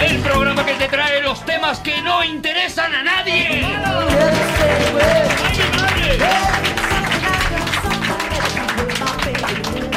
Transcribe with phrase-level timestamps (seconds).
[0.00, 3.48] El programa que te trae los temas que no interesan a nadie.
[3.48, 3.70] ¡Ay, mi
[5.78, 6.18] madre!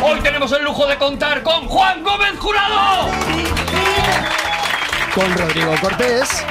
[0.02, 3.10] Hoy tenemos el lujo de contar con Juan Gómez Jurado.
[5.16, 6.46] con Rodrigo Cortés,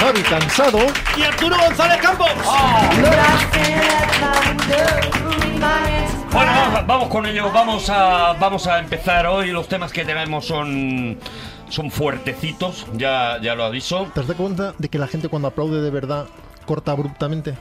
[0.00, 0.78] Javi Cansado,
[1.16, 2.30] ¡Y Arturo González Campos!
[6.32, 7.50] Bueno, vamos, vamos con ello.
[7.52, 9.50] Vamos a, vamos a empezar hoy.
[9.50, 11.18] Los temas que tenemos son,
[11.68, 14.08] son fuertecitos, ya, ya lo aviso.
[14.14, 16.26] ¿te das cuenta de que la gente cuando aplaude de verdad
[16.66, 17.58] corta abruptamente?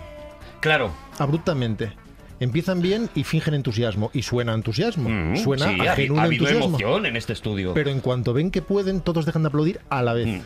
[0.62, 0.92] Claro.
[1.18, 1.92] Abruptamente.
[2.40, 4.12] Empiezan bien y fingen entusiasmo.
[4.14, 5.10] Y suena entusiasmo.
[5.10, 6.78] Mm, suena sí, a ha, genuino ha habido entusiasmo.
[6.78, 7.74] emoción en este estudio.
[7.74, 10.28] Pero en cuanto ven que pueden, todos dejan de aplaudir a la vez.
[10.28, 10.42] Mm.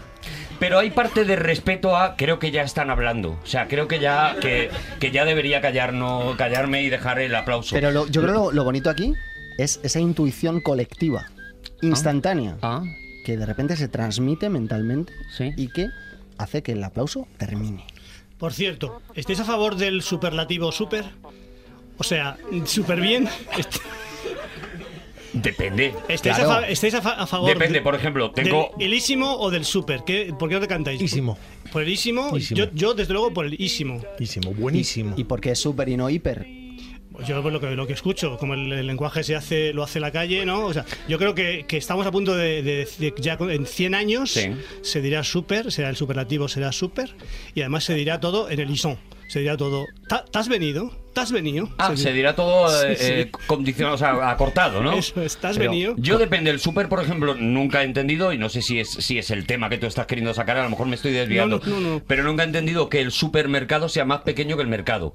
[0.59, 3.37] Pero hay parte de respeto a creo que ya están hablando.
[3.43, 7.35] O sea, creo que ya que, que ya debería callar, no, callarme y dejar el
[7.35, 7.75] aplauso.
[7.75, 9.13] Pero lo- yo creo lo, lo bonito aquí
[9.57, 11.25] es esa intuición colectiva,
[11.81, 12.81] instantánea, Ah,
[13.25, 15.51] que de repente se transmite mentalmente Sí.
[15.57, 15.87] y que
[16.37, 17.85] hace que el aplauso termine.
[18.37, 21.05] Por cierto, ¿estáis a favor del superlativo super?
[21.97, 23.29] O sea, súper bien.
[25.33, 25.93] Depende.
[26.07, 26.51] ¿Estáis, Claro.
[26.51, 29.49] a, fa- estáis a fa- a favor Depende, de- por ejemplo, tengo del ilísimo o
[29.49, 30.03] del super?
[30.05, 31.01] ¿Qué- ¿Por qué no te cantáis?
[31.01, 31.37] Ísimo.
[31.71, 32.37] Por el ísimo.
[32.37, 32.57] Ísimo.
[32.57, 33.99] Yo, yo, desde luego, por el ísimo.
[33.99, 35.13] Buenísimo, buenísimo.
[35.17, 36.45] ¿Y por qué es súper y no hiper?
[37.27, 40.11] Yo lo que, lo que escucho, como el, el lenguaje se hace, lo hace la
[40.11, 40.65] calle, ¿no?
[40.65, 43.95] O sea, yo creo que, que estamos a punto de, de- de- ya en 100
[43.95, 44.51] años Sí.
[44.81, 47.13] se dirá super, será el superlativo, será super,
[47.53, 48.97] y además se dirá todo en el isón.
[49.27, 50.91] Se dirá todo, "Ta- ¿te has venido?
[51.13, 51.69] ¿Te has venido?
[51.77, 52.35] Ah, Se se dirá.
[52.35, 54.93] todo eh, Sí, eh, condicionado, o sea, acortado, ¿no?
[54.93, 55.95] Eso, ¿estás Pero venido?
[55.97, 59.17] Yo depende, el súper, por ejemplo, nunca he entendido, y no sé si es, si
[59.17, 61.71] es el tema que tú estás queriendo sacar, a lo mejor me estoy desviando, No,
[61.71, 62.01] no, no, no.
[62.05, 65.13] pero nunca he entendido que el supermercado sea más pequeño que el mercado.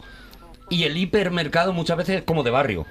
[0.70, 2.86] Y el hipermercado muchas veces es como de barrio.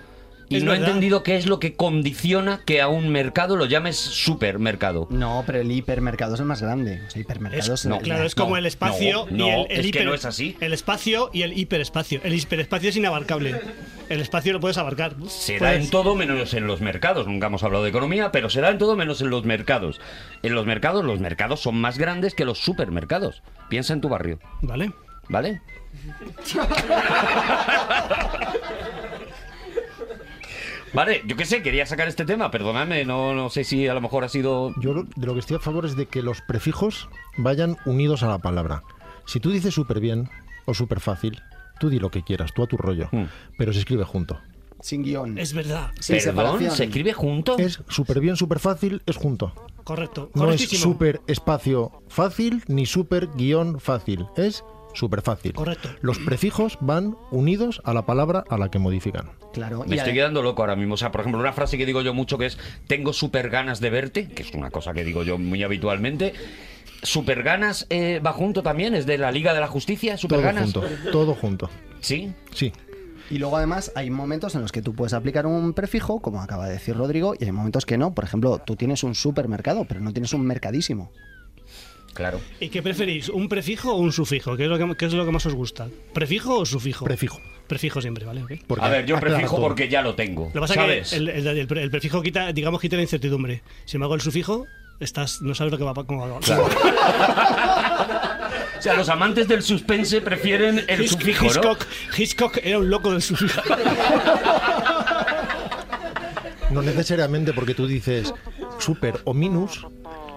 [0.50, 3.66] Y Es no he entendido qué es lo que condiciona que a un mercado lo
[3.66, 5.06] llames supermercado.
[5.10, 7.02] No, pero el hipermercado es el más grande.
[7.06, 9.50] O sea, hipermercado es, Es, el- no, claro, es como no, el espacio no, y
[9.50, 10.56] el, es que no es así.
[10.62, 12.22] El espacio y el hiperespacio.
[12.24, 13.60] El hiperespacio es inabarcable.
[14.08, 15.16] El espacio lo puedes abarcar.
[15.28, 17.28] Será Puedes- en todo menos en los mercados.
[17.28, 20.00] Nunca hemos hablado de economía, pero será en todo menos en los mercados.
[20.44, 23.44] En los mercados, los mercados son más grandes que los supermercados.
[23.70, 24.94] Piensa en tu barrio, Vale.
[25.28, 25.62] ¿vale?
[30.94, 34.00] Vale, yo qué sé, quería sacar este tema, perdonadme, no, no sé si a lo
[34.02, 34.74] mejor ha sido...
[34.80, 38.24] Yo lo- de lo que estoy a favor es de que los prefijos vayan unidos
[38.24, 38.84] a la palabra.
[39.26, 40.30] Si tú dices súper bien
[40.66, 41.42] o súper fácil,
[41.80, 43.26] tú di lo que quieras, tú a tu rollo, Mm.
[43.58, 44.40] pero se escribe junto.
[44.80, 45.38] Sin guion.
[45.38, 45.92] Es verdad.
[46.00, 46.72] Sin Perdón, separación.
[46.72, 47.58] ¿se escribe junto?
[47.58, 49.54] Es súper bien, súper fácil, es junto.
[49.84, 50.30] Correcto.
[50.36, 50.82] No es Correctísimo.
[50.94, 54.26] súper espacio fácil ni súper guion fácil.
[54.38, 54.64] Es
[54.98, 55.54] súper fácil.
[55.54, 55.90] Correcto.
[56.02, 59.30] Los prefijos van unidos a la palabra a la que modifican.
[59.54, 59.84] Claro.
[59.88, 60.96] Me y estoy quedando loco ahora mismo.
[60.96, 63.80] O sea, por ejemplo, una frase que digo yo mucho que es tengo súper ganas
[63.80, 66.34] de verte, que es una cosa que digo yo muy habitualmente.
[67.04, 70.46] Super ganas eh, va junto también, es de la Liga de la Justicia, super Todo
[70.46, 70.64] ganas.
[70.64, 70.84] junto.
[71.12, 71.70] Todo junto.
[72.02, 72.34] Sí.
[72.54, 72.74] Sí.
[73.30, 76.66] Y luego además hay momentos en los que tú puedes aplicar un prefijo, como acaba
[76.66, 78.14] de decir Rodrigo, y hay momentos que no.
[78.14, 81.12] Por ejemplo, tú tienes un supermercado, pero no tienes un mercadísimo.
[82.18, 82.42] Claro.
[82.60, 83.30] ¿Y qué preferís?
[83.30, 84.58] ¿Un prefijo o un sufijo?
[84.58, 85.88] ¿Qué es lo que, qué es lo que más os gusta?
[86.14, 87.06] ¿Prefijo o sufijo?
[87.06, 87.40] Prefijo.
[87.68, 88.42] Prefijo siempre, ¿vale?
[88.80, 89.68] A ver, yo prefijo todo.
[89.68, 90.46] porque ya lo tengo.
[90.48, 91.04] Lo que pasa ¿Sabes?
[91.08, 93.62] es que el, el- el- el prefijo quita, digamos, quita la incertidumbre.
[93.86, 94.66] Sin embargo, el sufijo,
[95.00, 96.40] estás, no sabes lo que va, cómo va.
[98.78, 101.50] O sea, los amantes del suspense prefieren el Hitch- sufijo, ¿no?
[101.52, 101.86] Hitchcock,
[102.18, 103.60] Hitchcock era un loco del sufijo.
[106.70, 108.34] No necesariamente porque tú dices
[108.80, 109.88] super o minus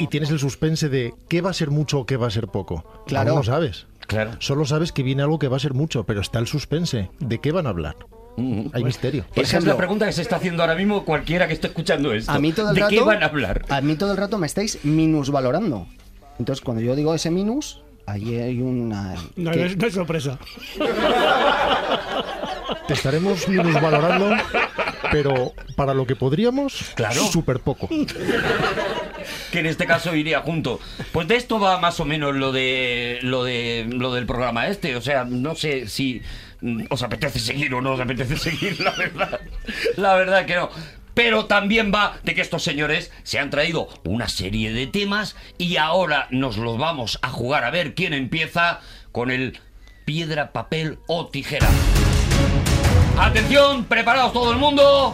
[0.01, 2.49] y tienes el suspense de qué va a ser mucho o qué va a ser
[2.49, 3.05] poco.
[3.07, 3.31] Claro.
[3.31, 3.87] Aún no sabes.
[4.07, 4.33] Claro.
[4.41, 7.11] Solo sabes que viene algo que va a ser mucho, pero está el suspense.
[7.21, 7.95] ¿De qué van a hablar?
[8.37, 8.67] Mm.
[8.73, 9.25] Hay misterio.
[9.35, 11.69] Por Esa es ejemplo- la pregunta que se está haciendo ahora mismo cualquiera que esté
[11.69, 12.33] escuchando esto.
[12.33, 12.91] A mí todo el ¿De rato.
[12.95, 13.65] qué van a hablar?
[13.69, 15.87] A mí todo el rato me estáis minusvalorando.
[16.39, 19.15] Entonces, cuando yo digo ese minus, ahí hay una.
[19.37, 20.39] No, que- es, no es sorpresa.
[22.87, 24.31] Te estaremos minusvalorando,
[25.13, 27.21] pero para lo que podríamos, Claro.
[27.27, 27.89] súper poco.
[29.51, 30.81] Que en este caso iría junto.
[31.13, 34.97] Pues de esto va más o menos lo de lo de lo del programa este,
[34.97, 36.23] o sea, no sé si
[36.61, 39.41] mm, os apetece seguir o no os apetece seguir, la verdad.
[39.97, 40.71] La verdad que no.
[41.15, 45.77] Pero también va de que estos señores se han traído una serie de temas y
[45.77, 48.81] ahora nos los vamos a jugar a ver quién empieza
[49.13, 49.59] con el
[50.05, 51.69] piedra, papel o tijera.
[53.19, 55.13] Atención, preparados todo el mundo.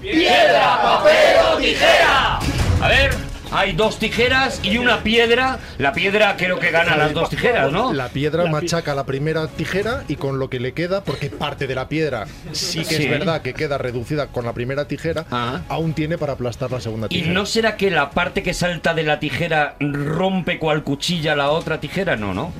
[0.00, 2.38] ¡Piedra, papel o tijera!
[2.82, 5.58] A ver, hay dos tijeras y una piedra.
[5.78, 7.92] La piedra creo que gana las dos tijeras, ¿no?
[7.92, 11.74] La piedra machaca la primera tijera y con lo que le queda, porque parte de
[11.74, 13.04] la piedra sí que Sí.
[13.04, 15.60] es verdad que queda reducida con la primera tijera, Ah.
[15.68, 17.32] aún tiene para aplastar la segunda ¿Y tijera.
[17.32, 21.80] no será que la parte que salta de la tijera rompe cual cuchilla la otra
[21.80, 22.16] tijera?
[22.16, 22.52] No, ¿no?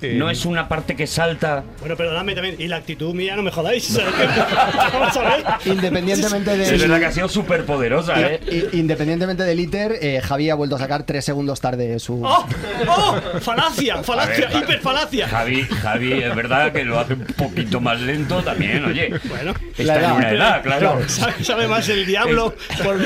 [0.00, 1.64] Eh, No es una parte que salta.
[1.80, 2.56] Bueno, perdonadme también.
[2.58, 3.98] Y la actitud mía, no me jodáis.
[4.92, 5.44] Vamos a ver.
[5.64, 8.40] Independientemente Es verdad que ha sido súper poderosa, ¿eh?
[8.72, 12.22] independientemente del ITER, eh, Javi ha vuelto a sacar tres segundos tarde su.
[12.24, 12.46] ¡Oh!
[12.86, 13.16] ¡Oh!
[13.40, 14.02] ¡Falacia!
[14.02, 14.48] ¡Falacia!
[14.56, 15.28] ¡Hiperfalacia!
[15.28, 19.10] Javi, Javi, es verdad que lo hace un poquito más lento también, oye.
[19.24, 20.16] Bueno, Está en edad.
[20.16, 21.08] una edad, claro.
[21.08, 22.98] sabe, sabe más el diablo por,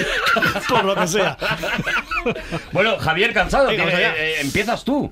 [0.68, 1.36] por lo que sea.
[2.72, 5.10] Bueno, Javier Cansado, Venga, que, eh, empiezas tú.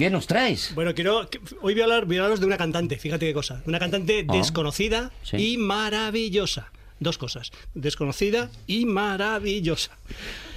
[0.00, 0.72] ¿Qué nos traes?
[0.74, 1.28] Bueno, quiero.
[1.60, 3.60] Hoy voy a, hablar, voy a hablaros de una cantante, fíjate qué cosa.
[3.66, 4.32] Una cantante Ah.
[4.32, 5.36] desconocida Sí.
[5.52, 6.72] y maravillosa.
[7.00, 7.50] Dos cosas.
[7.74, 9.90] Desconocida y maravillosa.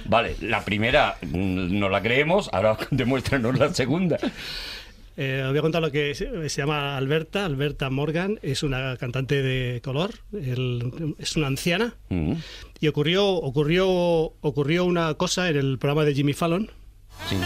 [0.06, 4.16] Vale, la primera mm, no la creemos, ahora demuéstranos la segunda.
[5.18, 7.44] Eh, os voy a contar lo que se, se llama Alberta.
[7.44, 10.12] Alberta Morgan es una cantante de color.
[10.32, 11.96] el- es una anciana.
[12.08, 12.32] Mm,
[12.80, 13.86] Y ocurrió, ocurrió,
[14.40, 16.70] ocurrió una cosa en el programa de Jimmy Fallon.
[17.28, 17.36] sí.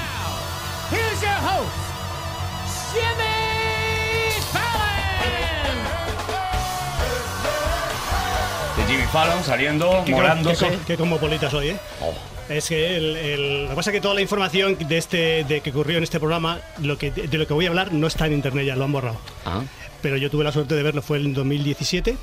[9.12, 10.68] Fallon saliendo, morándose.
[10.68, 11.76] que, que cosmopolita soy, ¿eh?
[12.02, 12.12] Oh,
[12.48, 15.60] Es que el, el- lo que pasa es que toda la información de este de
[15.60, 18.26] que ocurrió en este programa, lo que, de lo que voy a hablar, no está
[18.26, 19.18] en internet ya, lo han borrado.
[19.46, 19.62] ah.
[20.02, 22.16] Pero yo tuve la suerte de verlo, fue en 2017.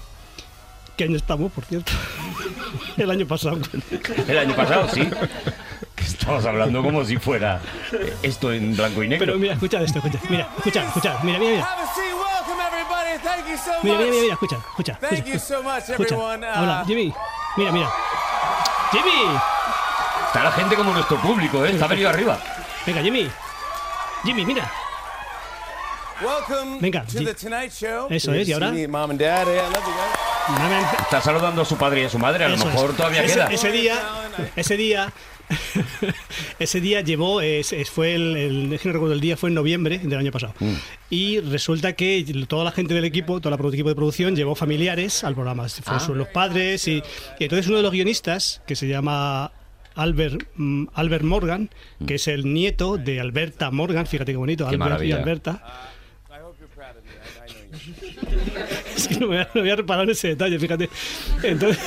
[0.95, 1.91] ¿Qué año estamos, por cierto?
[2.97, 3.59] el año pasado.
[4.27, 5.01] El año pasado, sí.
[5.93, 7.59] Que Estamos hablando como si fuera
[8.23, 9.25] esto en blanco y negro.
[9.25, 10.19] Pero mira, escucha esto, escucha.
[10.29, 11.19] Mira, escucha, escucha.
[11.23, 11.67] Mira, mira, mira.
[13.83, 14.97] Mira, mira, mira, mira, escucha, escucha.
[14.99, 16.15] Thank escucha, you so much, escucha.
[16.15, 16.45] everyone.
[16.45, 17.13] Uh, Habla, Jimmy.
[17.57, 17.89] Mira, mira.
[18.91, 19.37] Jimmy.
[20.27, 21.71] Está la gente como nuestro público, ¿eh?
[21.71, 22.37] Está venido arriba.
[22.85, 23.29] Venga, Jimmy.
[24.23, 24.69] Jimmy, mira.
[26.21, 28.07] Welcome Venga, to Ji- the Tonight Show.
[28.09, 28.71] Eso es, ¿y ahora?
[28.71, 28.83] Me-
[31.01, 32.97] Está saludando a su padre y a su madre, a lo Eso mejor es.
[32.97, 33.47] todavía ese, queda.
[33.47, 33.99] Ese día,
[34.55, 35.11] ese día,
[36.59, 39.49] ese día llevó, es- es- fue el, el- es que no recuerdo el día, fue
[39.49, 40.53] en noviembre del año pasado.
[40.59, 40.73] Mm.
[41.09, 45.23] Y resulta que toda la gente del equipo, todo el equipo de producción llevó familiares
[45.23, 45.67] al programa.
[45.69, 46.13] Fueron Ah.
[46.15, 47.03] los padres y,
[47.39, 49.51] y entonces uno de los guionistas, que se llama
[49.95, 51.69] Albert, mm, Albert Morgan,
[52.05, 55.15] que es el nieto de Alberta Morgan, fíjate qué bonito, Qué Albert y maravilla.
[55.17, 55.63] Alberta.
[56.29, 56.41] I
[58.97, 60.89] Es que no me, había reparado en ese detalle, fíjate.
[61.43, 61.79] Entonces,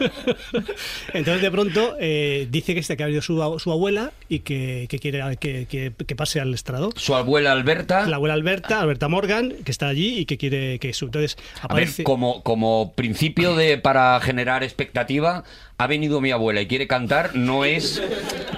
[1.14, 4.86] entonces de pronto eh, dice que, este, que ha venido su, su abuela y que,
[4.88, 6.90] que quiere que, que- que pase al estrado.
[6.96, 8.06] Su abuela Alberta.
[8.08, 11.06] La abuela Alberta, Alberta Morgan, que está allí y que quiere que su.
[11.06, 12.04] Entonces A ver, aparece.
[12.04, 15.44] como, como principio de para generar expectativa,
[15.78, 18.02] ha venido mi abuela y quiere cantar, no es,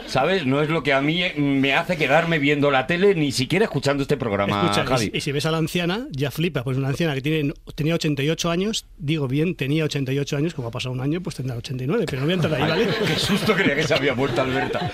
[0.06, 0.46] ¿sabes?
[0.46, 4.02] No es lo que a mí me hace quedarme viendo la tele, ni siquiera escuchando
[4.02, 5.04] este programa, Escucha, y Javi.
[5.12, 7.89] si- y, si ves a la anciana, ya flipa, pues una anciana que tiene, tenía
[7.94, 12.04] 88 años, digo bien, tenía 88 años, como ha pasado un año, pues tendrá 89,
[12.06, 12.88] pero no voy a entrar ahí, ¿vale?
[13.06, 14.90] Qué susto creía que se había muerto Alberta.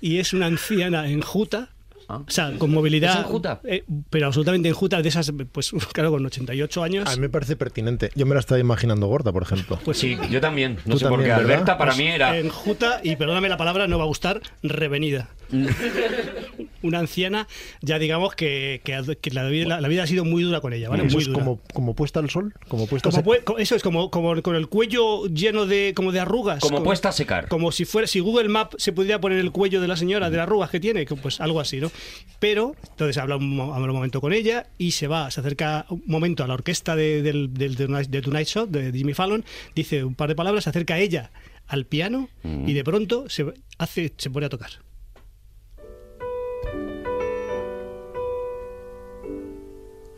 [0.00, 1.70] y es una anciana enjuta.
[2.06, 2.16] Ah.
[2.16, 3.12] O sea, con movilidad.
[3.12, 3.62] ¿Es enjuta?
[3.64, 7.08] eh, pero absolutamente enjuta, de esas, pues claro, con 88 años.
[7.08, 8.10] A mí me parece pertinente.
[8.14, 9.78] Yo me la estaba imaginando gorda, por ejemplo.
[9.82, 10.76] Pues Sí, yo también.
[10.84, 11.32] No Tú sé por qué.
[11.32, 12.36] Alberta para pues, mí era.
[12.36, 15.30] Enjuta, y perdóname la palabra, no va a gustar, revenida.
[16.82, 17.46] una anciana,
[17.80, 20.72] ya digamos que, que, ha- que la, vida, la vida ha sido muy dura con
[20.72, 21.04] ella, ¿vale?
[21.06, 21.38] Eso Muy es dura.
[21.40, 24.56] como, como puesta al sol, como puesta Como a co- eso es como, como con
[24.56, 26.60] el cuello lleno de como de arrugas.
[26.60, 27.48] Como puesta a secar.
[27.48, 30.36] Como si fuera si Google Map se pudiera poner el cuello de la señora de
[30.36, 31.90] las arrugas que tiene, pues algo así, ¿no?
[32.38, 36.02] Pero entonces habla un, habla un momento con ella y se va, se acerca un
[36.06, 40.28] momento a la orquesta de, del, de Tonight Show de Jimmy Fallon, dice un par
[40.28, 41.30] de palabras, se acerca a ella
[41.66, 42.28] al piano
[42.66, 43.46] y de pronto se
[43.78, 44.70] hace se pone a tocar.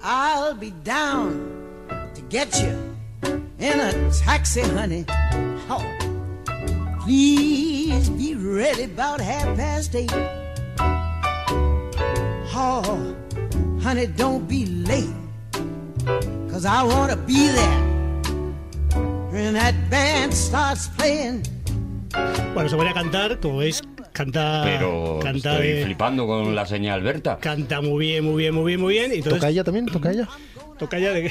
[0.08, 1.50] I'll be down
[2.14, 2.78] to get you
[3.58, 5.04] in a taxi, honey.
[5.68, 5.82] Oh,
[7.00, 10.12] please be ready about half past eight.
[12.54, 13.16] Oh,
[13.82, 15.12] honey, don't be late,
[16.52, 17.82] cause I wanna be there
[19.32, 21.42] when that band starts playing.
[22.54, 23.82] Bueno, se pone a cantar, como veis,
[24.16, 24.62] canta.
[24.64, 27.38] Pero canta, estoy de- flipando con la señal Berta.
[27.38, 29.10] canta muy bien, muy bien, muy bien, muy bien.
[29.12, 29.86] Y entonces, ¿Toca ella también?
[29.86, 30.28] ¿Toca ella?
[30.78, 31.30] toca ella de.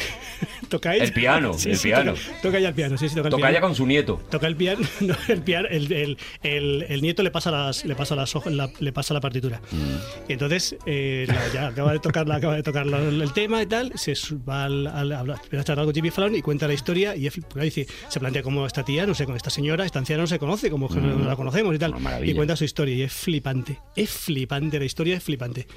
[1.03, 2.13] El piano, Sí, el sí, piano.
[2.13, 3.53] Toca, toca ella el piano, sí, sí, toca el Toca piano.
[3.53, 4.21] ya con su nieto.
[4.29, 7.95] Toca el piano, no, el piano, el, el, el, el nieto le pasa las, le
[7.95, 9.61] pasa las hojas, la- le pasa la partitura.
[9.71, 10.29] Mm.
[10.29, 13.61] Y entonces eh, la- ya acaba de tocar, la- acaba de tocar la- el tema
[13.61, 14.13] y tal, se
[14.47, 17.27] va al, al- a hablar- a charlar con Jimmy Fallon y cuenta la historia y
[17.27, 19.99] es- porque ahí dice, se plantea cómo esta tía, no sé, con esta señora, esta
[19.99, 21.93] anciana no se conoce, como no la conocemos y tal.
[22.23, 25.67] Y cuenta su historia y es flipante, es flipante, la historia es flipante.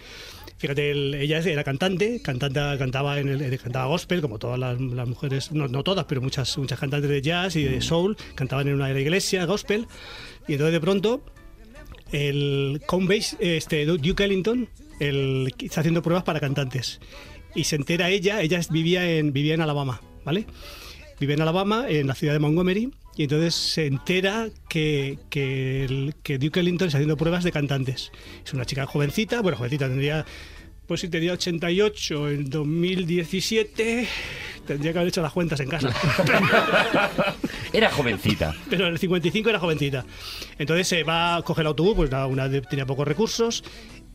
[0.58, 5.08] Fíjate, el- ella era cantante, cantante cantaba en el, cantaba gospel, como todas las, las
[5.08, 8.74] mujeres, no, no todas, pero muchas, muchas cantantes de jazz y de soul, cantaban en
[8.74, 9.86] una iglesia, gospel,
[10.48, 11.24] y entonces de pronto
[12.10, 17.00] el Conbase, este Duke Ellington, el, está haciendo pruebas para cantantes.
[17.54, 20.46] Y se entera ella, ella vivía en, vivía en Alabama, ¿vale?
[21.20, 26.14] Vivía en Alabama, en la ciudad de Montgomery, y entonces se entera que, que, el-
[26.22, 28.12] que Duke Ellington está haciendo pruebas de cantantes.
[28.44, 30.24] Es una chica jovencita, bueno, jovencita, tendría,
[30.86, 34.06] pues si tenía 88 en 2017,
[34.66, 35.92] tendría que haber hecho las cuentas en casa.
[37.72, 38.54] Era jovencita.
[38.70, 40.04] pero en el 55 era jovencita.
[40.58, 43.62] Entonces se va a coger el autobús, pues una de- tenía pocos recursos,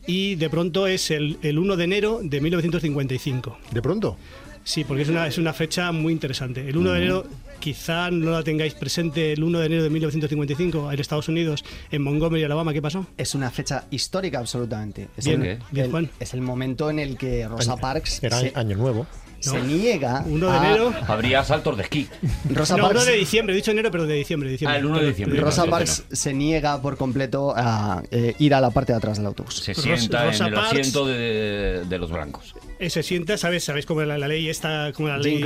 [0.06, 3.58] y de pronto es el, el 1 de enero de 1955.
[3.70, 4.16] ¿De pronto?
[4.64, 6.66] Sí, porque es una, es una fecha muy interesante.
[6.68, 7.26] El 1 de enero,
[7.60, 12.02] quizá no la tengáis presente, el 1 de enero de 1955 en Estados Unidos, en
[12.02, 13.06] Montgomery, Alabama, ¿qué pasó?
[13.18, 15.08] Es una fecha histórica absolutamente.
[15.16, 16.10] Es, Bien, el, bien, el- Juan.
[16.18, 19.06] es el momento en el que Rosa Año- Parks Era se, año nuevo.
[19.38, 19.64] se No.
[19.64, 20.94] niega 1 de a- enero.
[21.06, 22.08] Habría saltos de esquí.
[22.50, 24.48] Rosa No, 1 Parks, de diciembre, he dicho enero, pero de diciembre.
[24.50, 24.76] diciembre.
[24.76, 25.40] Ah, el 1 de diciembre.
[25.42, 29.26] Rosa Parks se niega por completo a eh, ir a la parte de atrás del
[29.26, 29.56] autobús.
[29.56, 30.70] Se sienta Rosa en el Parks.
[30.72, 32.54] asiento de, de los blancos.
[32.78, 33.64] Eh, se sienta, ¿sabes?
[33.64, 34.92] ¿Sabes cómo era la, ley esta?
[34.94, 35.40] Como la ley,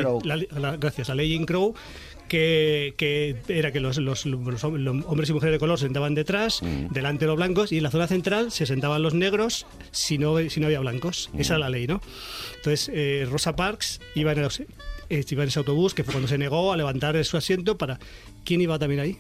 [0.58, 1.75] la- gracias, la ley Jim Crow,
[2.26, 5.85] que, que era que los, los- los hom- los hombres y mujeres de color se
[5.87, 9.66] sentaban detrás, delante de los blancos, y en la zona central se sentaban los negros
[9.90, 11.30] si no, si no había blancos.
[11.38, 12.00] Esa era la ley, ¿no?
[12.56, 14.50] Entonces, eh, Rosa Parks iba en, el-
[15.11, 17.99] eh, iba en ese autobús, que fue cuando se negó a levantar su asiento para...
[18.44, 19.18] ¿Quién iba también ahí?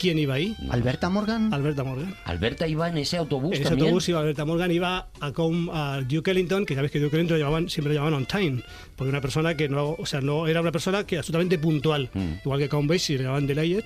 [0.00, 0.56] ¿Quién iba ahí?
[0.70, 1.52] Alberta Morgan.
[1.52, 2.14] Alberta Morgan.
[2.24, 3.88] Alberta iba en ese autobús En ese también.
[3.88, 7.38] autobús iba Alberta Morgan, iba a, com- a Duke Ellington, que sabéis que Duke Ellington
[7.38, 8.62] lo llamaban, siempre lo llamaban on time,
[8.96, 12.32] porque una persona que no, o sea, no era una persona que absolutamente puntual, Mm.
[12.44, 13.84] igual que Count Basie le llamaban delayed,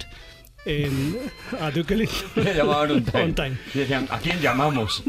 [0.67, 1.19] en,
[1.61, 2.17] a Duke Ellington.
[2.45, 3.23] Le llamaban time.
[3.25, 3.57] On time.
[3.75, 5.03] Y decían, ¿a quién llamamos?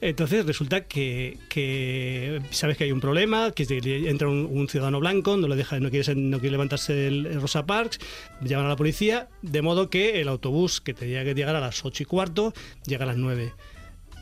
[0.00, 3.66] Entonces resulta que, que sabes que hay un problema, que
[4.08, 7.40] entra un, un ciudadano blanco, no le deja, no quiere, no quiere levantarse el, el
[7.40, 7.98] Rosa Parks,
[8.40, 11.84] llaman a la policía, de modo que el autobús que tenía que llegar a las
[11.84, 12.54] 8 y cuarto
[12.86, 13.52] llega a las 9.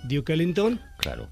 [0.04, 1.28] Duke Ellington Claro.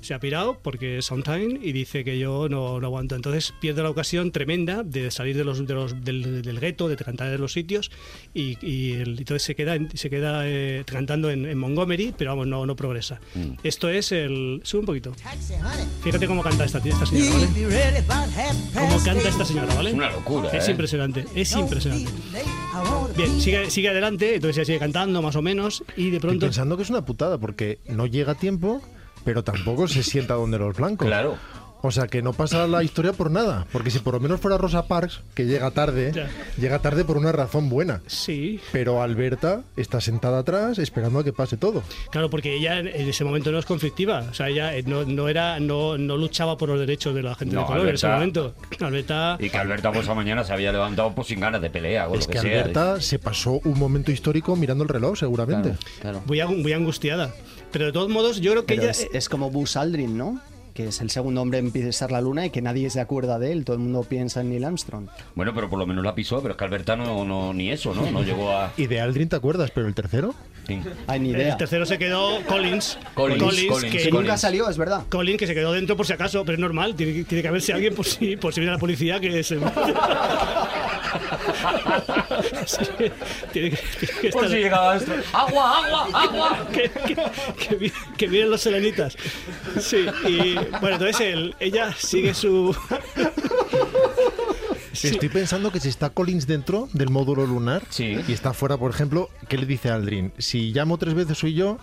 [0.00, 3.14] Se ha pirado porque es on time y dice que yo no, no aguanto.
[3.16, 6.96] Entonces pierde la ocasión tremenda de salir de los, de los- del, del gueto, de
[6.96, 7.90] cantar en los sitios
[8.34, 12.46] y, y el- entonces se queda, se queda eh, cantando en, en Montgomery, pero vamos,
[12.46, 13.20] no, no progresa.
[13.34, 13.52] Mm.
[13.62, 14.60] Esto es el...
[14.64, 15.12] Sube un poquito.
[16.02, 18.04] Fíjate cómo canta esta, esta señora, ¿vale?
[18.74, 19.90] Cómo canta esta señora, ¿vale?
[19.90, 20.70] Es una locura, Es ¿eh?
[20.72, 22.10] impresionante, es impresionante.
[23.16, 26.46] Bien, sigue, sigue adelante, entonces ya sigue cantando más o menos y de Estoy pronto...
[26.46, 28.80] pensando que es una putada porque no llega a tiempo,
[29.24, 31.06] pero tampoco se sienta donde los blancos.
[31.06, 31.36] Claro.
[31.82, 33.66] O sea, que no pasa la historia por nada.
[33.72, 36.28] Porque si por lo menos fuera Rosa Parks, que llega tarde, Ya.
[36.60, 38.02] llega tarde por una razón buena.
[38.06, 41.82] Sí, Pero Alberta está sentada atrás esperando a que pase todo.
[42.10, 44.26] Claro, porque ella en ese momento no es conflictiva.
[44.30, 47.34] O sea, ella eh, no, no era, no, no luchaba por los derechos de la
[47.34, 48.54] gente No, de color en ese Alberta- momento.
[48.84, 49.36] Alberta.
[49.40, 52.14] Y que Alberta por esa mañana se había levantado pues sin ganas de pelea o
[52.14, 52.60] es lo que que, sea.
[52.60, 55.76] Alberta se pasó un momento histórico mirando el reloj, seguramente.
[56.02, 56.22] Claro.
[56.26, 57.32] Agu- muy angustiada.
[57.72, 58.90] Pero de todos modos, yo creo que Pero ella.
[58.92, 60.40] es, es como Buzz Aldrin, ¿no?
[60.74, 63.50] Que es el segundo hombre en pisar la luna y que nadie se acuerda de
[63.52, 63.64] él.
[63.64, 65.08] Todo el mundo piensa en Neil Armstrong.
[65.34, 67.92] Bueno, pero por lo menos la pisó, pero es que Alberta no, no ni eso,
[67.92, 68.08] ¿no?
[68.10, 68.72] No llegó a...
[68.76, 70.32] Y de Aldrin te acuerdas, pero el tercero.
[70.68, 70.80] Sí.
[71.08, 71.50] Ay, ni idea.
[71.50, 72.98] el tercero se quedó Collins.
[73.14, 74.12] Collins, Collins, que, Que Collins.
[74.12, 75.02] nunca salió, es verdad.
[75.08, 76.94] Collins, que se quedó dentro por si acaso, pero es normal.
[76.94, 79.58] Tiene, que- tiene que haberse alguien por si, por si viene la policía que se.
[82.66, 82.78] Sí,
[83.52, 85.12] tiene que, tiene que Por estar- si llegaba esto.
[85.32, 86.66] ¡Agua, agua, agua!
[86.72, 89.16] que, que, que vienen los selenitas.
[89.80, 92.76] Sí, y bueno, entonces él- ella sigue su.
[94.92, 95.08] Sí.
[95.08, 98.18] Estoy pensando que si está Collins dentro del módulo lunar Sí.
[98.26, 100.32] y está fuera, por ejemplo, ¿qué le dice a Aldrin?
[100.38, 101.78] Si llamo tres veces soy yo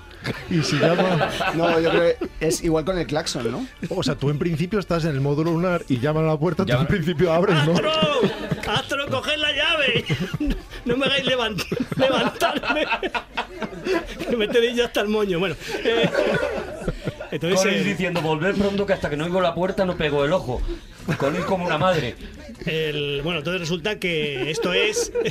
[0.50, 1.30] y si llama...
[1.56, 3.66] No, yo creo que es igual con el claxon, ¿no?
[3.90, 6.66] O sea, tú en principio estás en el módulo lunar y llaman a la puerta,
[6.66, 7.74] tú en principio abres, ¿no?
[7.74, 7.92] ¡Astro!
[8.74, 10.06] ¡Astro, coged la llave!
[10.86, 11.66] No me hagáis levant-
[11.98, 12.86] levantarme.
[14.30, 15.40] Que me tenéis ya hasta el moño.
[15.40, 15.56] Bueno.
[15.84, 16.10] eh,
[17.32, 17.60] entonces.
[17.60, 20.34] Collins eh, diciendo, volver pronto que hasta que no oigo la puerta no pego el
[20.34, 20.62] ojo.
[21.18, 22.16] Con él como una madre.
[22.66, 25.12] El- bueno, entonces resulta que esto es.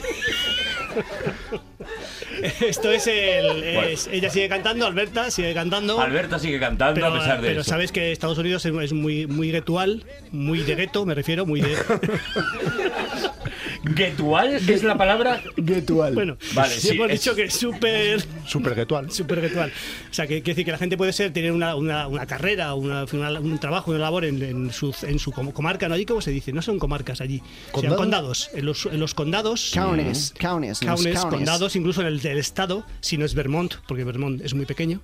[2.61, 3.63] esto es el.
[3.65, 6.01] es- ella sigue cantando, Alberta sigue cantando.
[6.01, 7.71] Alberta sigue cantando pero, a pesar de pero eso.
[7.71, 11.61] sabes que Estados Unidos es, es muy, muy guetual, muy de gueto, me refiero, muy
[11.61, 11.77] de.
[13.95, 15.41] ¿Guetual es la palabra?
[15.57, 16.15] Guetual.
[16.15, 18.21] Bueno, Vale, sí, hemos es- dicho que es súper.
[18.47, 19.11] Súper getual.
[19.17, 19.73] Súper guetual.
[20.11, 22.75] O sea, que quiere decir que la gente puede ser tener una, una, una carrera,
[22.75, 25.95] una, una- un trabajo, una labor en, en su, en su com- comarca, ¿no?
[25.95, 26.53] Allí, ¿cómo se dice?
[26.53, 27.43] No son comarcas allí.
[27.81, 28.51] Llaman ¿Condados?
[28.55, 29.71] En los, en los condados.
[29.73, 31.31] Counties, counties, los Counties, counties.
[31.31, 35.01] condados, incluso en el, el estado, si no es Vermont, porque Vermont es muy pequeño,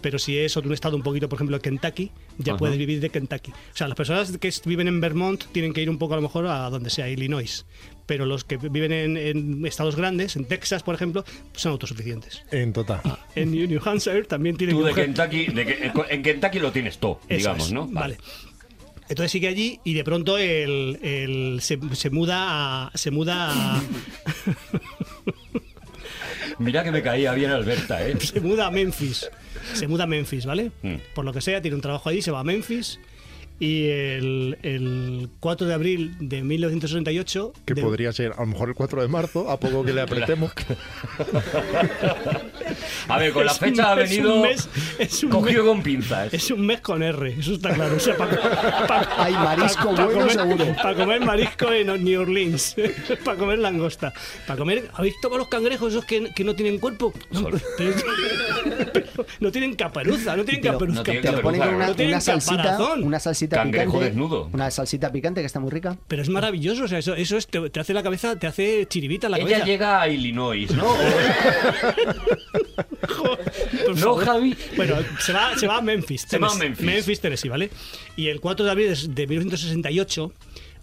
[0.00, 2.58] pero si es otro estado un poquito, por ejemplo, Kentucky, ya Ajá.
[2.58, 3.52] puedes vivir de Kentucky.
[3.52, 6.22] O sea, las personas que viven en Vermont tienen que ir un poco a lo
[6.22, 7.64] mejor a donde sea, Illinois,
[8.06, 12.42] pero los que viven en, en estados grandes, en Texas, por ejemplo, son autosuficientes.
[12.52, 13.00] En total.
[13.34, 16.98] En New New Hampshire también tienen Tú de Kentucky, de que- en Kentucky lo tienes
[16.98, 17.86] todo, Eso digamos, es, ¿no?
[17.88, 18.16] Vale.
[19.08, 23.82] Entonces sigue allí y de pronto el, el- se, se muda a, se muda a,
[26.58, 28.16] Mira que me caía bien Alberta, ¿eh?
[28.20, 29.28] se muda a Memphis.
[29.74, 30.70] Se muda a Memphis, ¿vale?
[30.82, 30.94] Mm.
[31.14, 32.98] Por lo que sea, tiene un trabajo allí, se va a Memphis.
[33.58, 37.52] Y el, el 4 de abril de 1968.
[37.64, 40.02] Que de- podría ser a lo mejor el 4 de marzo, a poco que le
[40.02, 40.52] apretemos.
[43.08, 45.82] A ver, con la fecha ha es un venido mes- es un cogido mes- con
[45.82, 46.34] pinzas.
[46.34, 47.96] Es un mes con R, eso está claro.
[47.96, 50.66] O sea, para, Hay marisco bueno, comer, seguro.
[50.82, 52.74] Para comer marisco en New Orleans.
[53.24, 54.12] para comer langosta.
[54.46, 54.90] Para comer.
[54.94, 57.12] ¿Habéis tomado los cangrejos esos que, que no tienen cuerpo?
[57.30, 57.58] No, pero-
[58.92, 60.98] pero no tienen caparuza, no tienen Te lo- caparuza.
[60.98, 63.02] no tienen Te lo ponen con una, No tienen una salsita, caparazón.
[63.04, 64.06] una salsita Cangrejo picante.
[64.06, 64.48] desnudo.
[64.52, 65.96] Una salsita picante que está muy rica.
[66.08, 68.86] Pero es maravilloso, o sea, eso, eso es, te, te hace la cabeza, te hace
[68.88, 69.66] chiribita la Ella cabeza.
[69.66, 70.84] llega a Illinois, ¿no?
[73.96, 74.16] ¿No.
[74.16, 74.56] Javi?
[74.76, 76.26] Bueno, se va, se va a Memphis.
[76.28, 76.84] Se va a Tennessee.
[76.84, 77.20] Memphis.
[77.20, 77.70] Tennessee, ¿vale?
[78.16, 80.32] Y el 4 de abril de 1968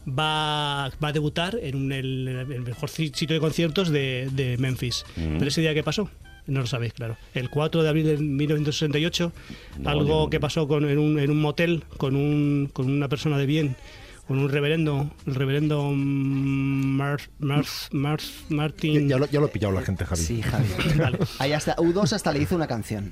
[0.08, 5.06] va, va a debutar en un- el, el mejor sitio de conciertos de, de Memphis.
[5.16, 5.38] Mm.
[5.38, 6.10] Pero ese día, ¿qué pasó?
[6.46, 7.16] No lo sabéis, claro.
[7.34, 9.32] El 4 de abril de 1968,
[9.80, 13.08] No, algo no- que pasó con, en, un, en un motel con, un, con una
[13.08, 13.76] persona de bien,
[14.28, 19.08] con un reverendo, el reverendo Mar, Mar- Mar- Ya, Martin.
[19.10, 20.22] ya lo, ya lo ha pillado la gente, Javi.
[20.22, 20.66] Sí, Javi.
[20.98, 23.12] Vale, Ahí hasta U2 hasta le hizo una canción.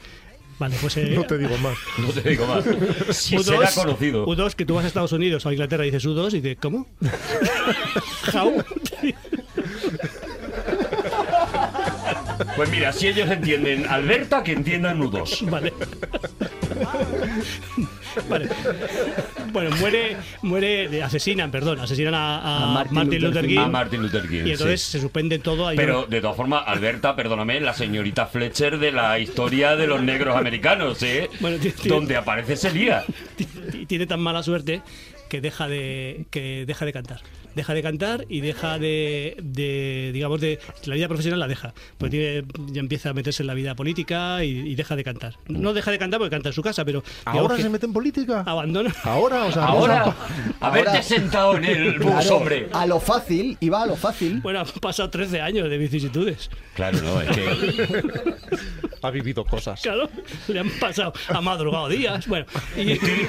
[0.60, 1.78] vale, pues eh, No te digo más.
[1.98, 2.64] No te digo más.
[3.16, 4.26] Si U2, será conocido.
[4.28, 6.58] U2, que tú vas a Estados Unidos o a Inglaterra y dices U2 y dices,
[6.62, 6.86] ¿cómo?
[8.34, 8.64] How?
[12.56, 15.44] Pues mira, si ellos entienden Alberta, que entiendan nudos.
[15.50, 15.74] Vale.
[18.30, 18.50] Vale.
[19.52, 23.60] Bueno, muere, muere, asesinan, perdón, asesinan a, a A Martin Martin, Luther Luther King.
[23.60, 24.44] A Martin Luther King.
[24.46, 24.92] y entonces sí.
[24.94, 25.68] se suspende todo.
[25.68, 30.02] Hay Pero de todas formas, Alberta, perdóname, la señorita Fletcher de la historia de los
[30.02, 31.30] negros americanos, ¿eh?
[31.40, 33.04] Bueno, Donde aparece ese día.
[33.74, 34.82] y tiene tan mala suerte
[35.30, 37.22] que deja de que deja de cantar
[37.56, 42.12] deja de cantar y deja de, de, digamos de la vida profesional la deja pues
[42.12, 45.74] tiene, ya empieza a meterse en la vida política y, y deja de cantar no
[45.74, 48.44] deja de cantar porque canta en su casa pero ¿Ahora se mete en política?
[48.46, 50.16] abandona Ahora, o sea, Ahora,
[50.60, 52.70] haberte Ahora- sentado en el bus, Claro, hombre.
[52.74, 54.42] a lo fácil, iba a lo fácil.
[54.42, 58.04] bueno han pasado 13 años de vicisitudes Claro, no, es que.
[59.02, 59.82] ha vivido cosas.
[59.82, 60.10] claro
[60.48, 62.46] le han pasado a madrugado días bueno
[62.78, 63.28] y, Estoy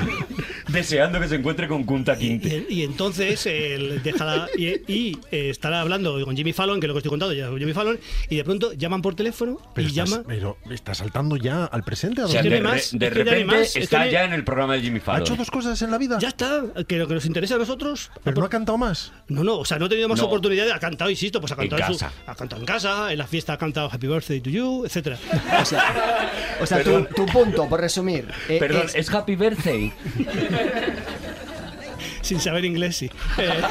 [0.69, 2.67] deseando que se encuentre con Kunta Quinte.
[2.69, 6.87] Y, y entonces él deja la- y, y, eh, estará hablando con Jimmy Fallon, que
[6.87, 7.99] es lo que estoy contando ya con Jimmy Fallon,
[8.31, 10.25] y de pronto llaman por teléfono Pero, y estás, llama.
[10.27, 12.23] pero está saltando ya al presente.
[12.23, 14.83] ¿a O sea, de, más, de repente más, es está ya en el programa de
[14.83, 15.23] Jimmy ¿Ha Fallon.
[15.23, 16.19] hecho dos cosas en la vida?
[16.21, 18.11] Ya está, que lo que nos interesa a nosotros.
[18.25, 19.13] Pero no ha cantado más.
[19.29, 20.27] No, no, o sea, no ha tenido más No.
[20.27, 20.73] oportunidades.
[20.73, 22.13] Ha cantado, insisto, pues ha cantado, en, su- casa.
[22.27, 25.19] ha cantado en casa, en la fiesta ha cantado Happy Birthday to You, etcétera.
[25.63, 26.29] O sea,
[26.61, 28.29] o sea tu, tu punto, por resumir.
[28.49, 29.93] eh, Perdón, es- es Happy Birthday.
[32.23, 33.11] Sin saber inglés, sí.
[33.39, 33.51] Eh,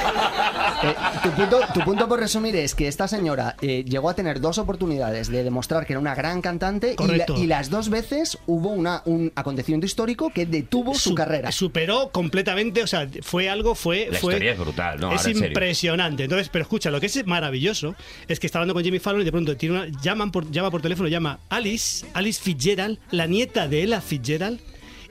[0.84, 4.42] Eh, tu, punto, tu punto por resumir es que esta señora eh, llegó a tener
[4.42, 8.40] dos oportunidades de demostrar que era una gran cantante y, la- y las dos veces
[8.48, 11.52] hubo una, un acontecimiento histórico que detuvo su, su- carrera.
[11.52, 14.08] Superó completamente, o sea, fue algo, fue.
[14.12, 15.12] La fue historia es brutal, ¿no?
[15.14, 15.48] Es Ahora, en serio.
[15.50, 16.24] impresionante.
[16.24, 17.94] Entonces, pero escucha, lo que es maravilloso
[18.28, 20.72] es que está hablando con Jimmy Fallon y de pronto tiene una, llaman por, llama
[20.72, 24.60] por teléfono, llama Alice, Alice Fitzgerald, la nieta de Ella Fitzgerald,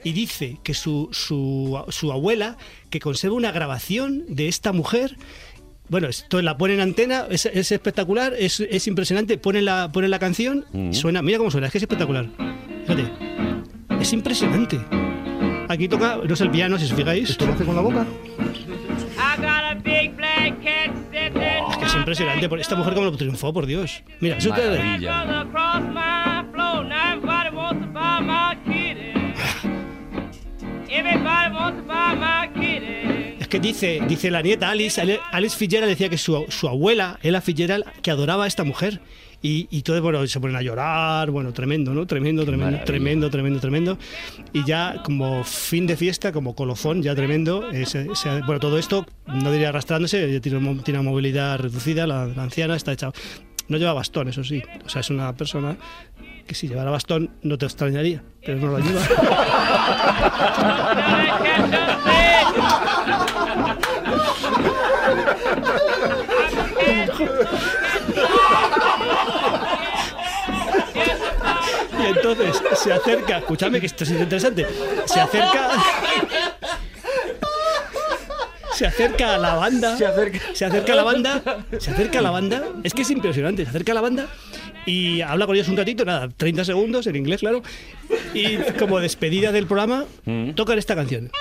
[0.03, 2.57] y dice que su, su, su abuela,
[2.89, 5.15] que conserva una grabación de esta mujer.
[5.89, 9.37] Bueno, esto la pone en antena, es, es espectacular, es, es impresionante.
[9.37, 12.27] Ponen la, ponen la canción, y suena, mira cómo suena, es que es espectacular.
[12.83, 13.03] Fíjate,
[13.99, 14.79] es impresionante.
[15.67, 17.29] Aquí toca, no es el piano, si os fijáis.
[17.29, 18.05] ¿Esto lo hace con la boca?
[21.71, 22.49] Es que es impresionante.
[22.59, 24.03] Esta mujer como lo triunfó, por Dios.
[24.19, 24.61] Mira, eso te-
[31.87, 33.47] Maravilla.
[33.49, 35.01] que dice, dice la nieta Alice,
[35.31, 39.01] Alice Fitzgerald decía que su, su abuela, Ella Fitzgerald, que adoraba a esta mujer.
[39.43, 42.05] Y, y todo, bueno, se ponen a llorar, bueno, tremendo, ¿no?
[42.05, 43.97] Tremendo, tremendo, tremendo, tremendo, tremendo.
[44.53, 47.71] Y ya como fin de fiesta, como colofón, ya tremendo.
[47.71, 52.27] eh, se- se- bueno, todo esto, no diría arrastrándose, tiene, tiene una movilidad reducida, la,
[52.27, 53.11] la anciana está hecha...
[53.67, 54.61] No lleva bastón, eso sí.
[54.85, 55.75] O sea, es una persona
[56.43, 59.01] que si llevara bastón no te extrañaría, pero no lo lleva.
[72.01, 74.65] Y entonces se acerca, escúchame que esto es interesante,
[75.05, 75.69] se acerca...
[78.73, 79.95] Se acerca a la banda.
[79.95, 81.41] Se acerca, a la banda.
[81.77, 82.63] Se acerca a la banda.
[82.83, 83.63] Es que es impresionante.
[83.63, 84.27] Se acerca a la banda
[84.85, 87.61] y habla con ellos un ratito, nada, 30 segundos en inglés, claro.
[88.33, 90.05] Y como despedida del programa,
[90.55, 91.31] tocan esta canción.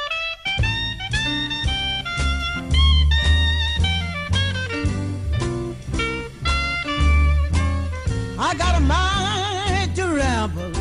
[8.43, 10.73] I got a mind to ramble.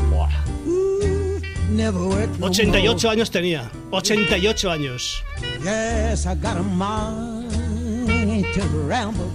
[0.66, 3.70] Ooh, never work no 88 años tenía.
[3.92, 5.24] 88 años.
[5.64, 9.30] Yes, I got a mind to ramble.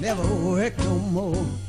[0.00, 1.67] Never work no more.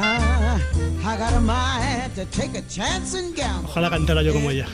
[0.00, 0.60] I,
[1.04, 3.68] I got a mind to take a chance and gamble.
[3.70, 4.66] Ojalá cantara yo como ella.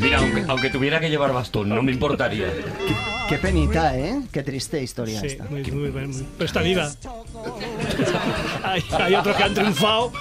[0.00, 2.48] Mira, aunque, aunque tuviera que llevar bastón, no me importaría.
[3.28, 4.20] Qué penita, ¿eh?
[4.32, 5.44] Qué triste historia Sí, esta.
[5.44, 6.90] muy, muy, muy- muy- Pero está viva.
[8.64, 10.12] hay, hay otros que han triunfado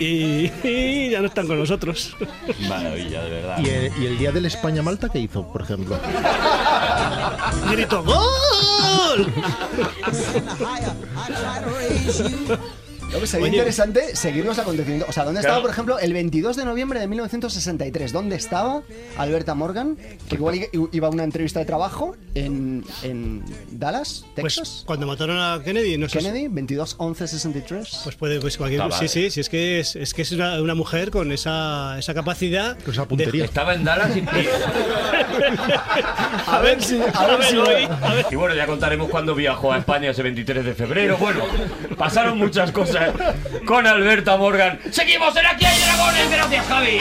[0.00, 2.16] y, y ya no están con nosotros.
[2.68, 3.58] Maravilla, de verdad.
[3.58, 5.98] ¿Y el, y el día del España-Malta qué hizo, por ejemplo?
[7.70, 8.24] Grito ¡Gol!
[10.64, 12.87] Higher, I try to raise you.
[13.12, 13.56] Lo que sería Oye.
[13.56, 15.08] interesante seguir los acontecimientos.
[15.08, 15.54] O sea, ¿dónde Claro.
[15.54, 18.12] estaba, por ejemplo, el 22 de noviembre de 1963?
[18.12, 18.82] ¿Dónde estaba
[19.16, 19.96] Alberta Morgan?
[20.28, 20.60] Que igual
[20.92, 24.82] iba a una entrevista de trabajo en, en Dallas, Pues Texas.
[24.86, 26.18] cuando mataron a Kennedy, no sé.
[26.18, 28.00] Kennedy, 22 11 63.
[28.04, 28.82] Pues puede, pues cualquier.
[28.82, 31.98] Estaba, Sí, sí, sí, es que es, es que es una, una mujer con esa,
[31.98, 32.78] esa capacidad.
[32.80, 33.44] Con esa puntería.
[33.46, 34.20] Estaba en Dallas y...
[36.46, 37.56] a ver si, a ver si.
[38.34, 41.16] Y bueno, ya contaremos cuándo viajó a España ese 23 de febrero.
[41.18, 41.44] Bueno,
[41.96, 42.97] pasaron muchas cosas
[43.64, 44.80] con Alberta Morgan.
[44.90, 46.30] Seguimos en Aquí hay Dragones.
[46.30, 47.00] Gracias, Javi.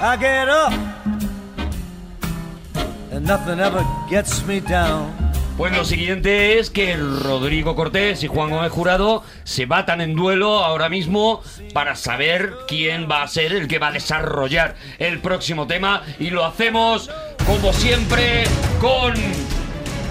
[0.00, 0.72] I get up
[3.10, 5.27] and nothing ever gets me down.
[5.58, 10.64] Pues lo siguiente es que Rodrigo Cortés y Juan Gómez Jurado se batan en duelo
[10.64, 11.42] ahora mismo
[11.74, 16.04] para saber quién va a ser el que va a desarrollar el próximo tema.
[16.20, 17.10] Y lo hacemos,
[17.44, 18.44] como siempre,
[18.80, 19.14] con...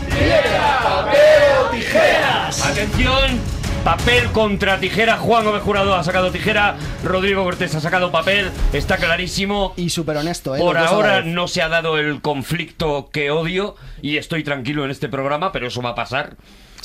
[0.09, 2.65] ¡Piedra, papel o tijeras!
[2.65, 3.39] Atención,
[3.87, 5.15] papel contra tijera.
[5.15, 8.51] Juan Gómez Jurado ha sacado tijera, Rodrigo Cortés ha sacado papel.
[8.73, 9.71] Está clarísimo.
[9.77, 10.59] Y súper honesto, ¿eh?
[10.59, 15.07] Por ahora no se ha dado el conflicto que odio y estoy tranquilo en este
[15.07, 16.35] programa, pero eso va a pasar.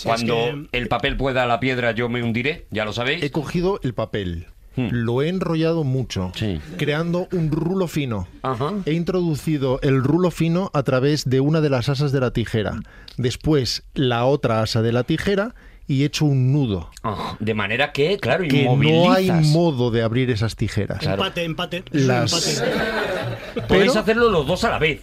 [0.05, 3.21] Cuando es que- el papel pueda a la piedra yo me hundiré, ya lo sabéis.
[3.25, 4.87] He cogido el papel, Hmm.
[4.93, 6.61] lo he enrollado mucho, Sí.
[6.79, 8.29] creando un rulo fino.
[8.43, 8.75] Ajá.
[8.87, 12.77] He introducido el rulo fino a través de una de las asas de la tijera.
[13.17, 16.91] Después la otra asa de la tijera y he hecho un nudo.
[17.03, 20.99] Ah, de manera que, claro, Que no hay modo de abrir esas tijeras.
[21.01, 21.23] Claro.
[21.23, 21.85] Empate, empate.
[21.91, 23.67] Las- empate.
[23.69, 25.01] Podéis hacerlo los dos a la vez.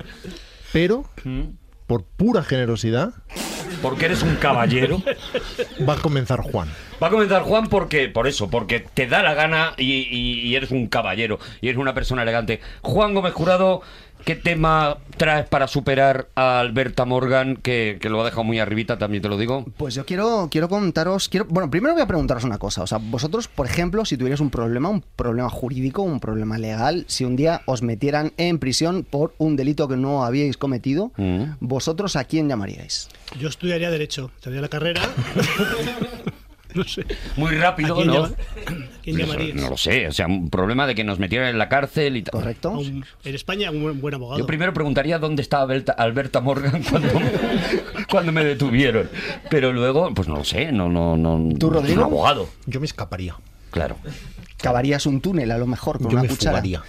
[0.71, 1.41] Pero, Hmm.
[1.87, 3.13] por pura generosidad,
[3.81, 5.01] Porque eres un caballero.
[5.87, 6.67] va a comenzar Juan.
[7.01, 10.55] Va a comenzar Juan porque, por eso, porque te da la gana y, y- y
[10.55, 12.59] eres un caballero y eres una persona elegante.
[12.81, 13.81] Juan Gómez Jurado,
[14.25, 18.97] ¿qué tema traes para superar a Alberta Morgan, que, que lo ha dejado muy arribita,
[18.97, 19.65] también te lo digo?
[19.77, 22.83] Pues yo quiero, quiero contaros, quiero, bueno, primero voy a preguntaros una cosa.
[22.83, 27.05] O sea, vosotros, por ejemplo, si tuvierais un problema, un problema jurídico, un problema legal,
[27.07, 31.55] si un día os metieran en prisión por un delito que no habíais cometido, Mm.
[31.59, 33.09] ¿vosotros a quién llamaríais?
[33.39, 35.01] Yo estudiaría Derecho, tendría la carrera.
[36.75, 37.05] no sé.
[37.37, 38.27] Muy ¿A rápido, quién, ¿no?
[39.55, 42.21] no lo sé, o sea, un problema de que nos metieran en la cárcel y
[42.23, 42.31] tal.
[42.39, 42.71] ¿Correcto?
[42.71, 44.39] Un- en España, un buen, buen abogado.
[44.39, 47.09] Yo primero preguntaría dónde estaba Alberta, Alberta Morgan cuando,
[48.09, 49.09] cuando me detuvieron.
[49.49, 51.57] Pero luego, pues no lo sé, no, no, no.
[51.57, 51.99] ¿Tú, Rodrigo?
[52.01, 53.35] Un abogado, Yo me escaparía.
[53.71, 53.97] claro.
[54.57, 56.57] Cavarías un túnel a lo mejor con Yo una me cuchara.
[56.57, 56.83] fugaría.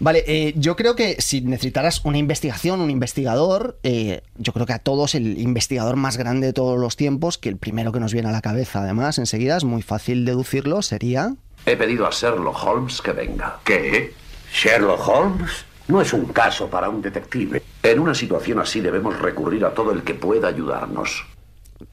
[0.00, 4.72] Vale, eh, yo creo que si necesitaras una investigación, un investigador, eh, yo creo que
[4.72, 8.12] a todos el investigador más grande de todos los tiempos, que el primero que nos
[8.12, 11.34] viene a la cabeza además enseguida, es muy fácil deducirlo, sería...
[11.66, 13.58] He pedido a Sherlock Holmes que venga.
[13.64, 14.12] ¿Qué?
[14.52, 15.64] ¿Sherlock Holmes?
[15.88, 17.62] No es un caso para un detective.
[17.82, 21.24] En una situación así debemos recurrir a todo el que pueda ayudarnos.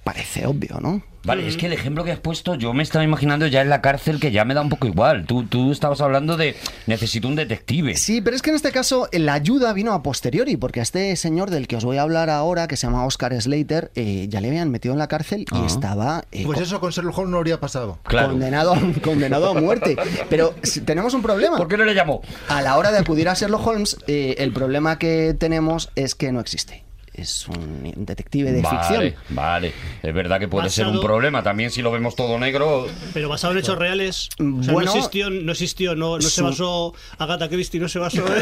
[0.04, 1.02] Parece obvio, ¿no?
[1.24, 3.80] Vale, es que el ejemplo que has puesto, yo me estaba imaginando ya en la
[3.80, 5.28] cárcel que ya me da un poco igual.
[5.28, 6.56] Tú, tú estabas hablando de
[6.88, 7.96] necesito un detective.
[7.96, 11.16] Sí, pero es que en este caso la ayuda vino a posteriori, porque a este
[11.16, 14.42] señor del que os voy a hablar ahora, que se llama Oscar Slater, eh, ya
[14.42, 15.64] le habían metido en la cárcel y Ah.
[15.68, 18.00] estaba eh, Pues eso con Sherlock Holmes no habría pasado.
[18.02, 18.30] Claro.
[18.30, 19.98] condenado, condenado a muerte.
[20.28, 21.56] Pero si- tenemos un problema.
[21.56, 22.24] ¿Por qué no le llamó?
[22.50, 26.32] A la hora de acudir a Sherlock Holmes, eh, el problema que tenemos es que
[26.32, 26.84] no existe.
[27.14, 29.14] Es un detective de vale, ficción.
[29.30, 31.44] Vale, es verdad que puede ser un problema.
[31.44, 32.88] También si lo vemos todo negro.
[33.14, 34.30] Pero basado en hechos reales.
[34.40, 38.00] O sea, Bueno, no existió, no existió, no, no se basó Agatha Christie, no se
[38.00, 38.26] basó.
[38.28, 38.42] ¿eh?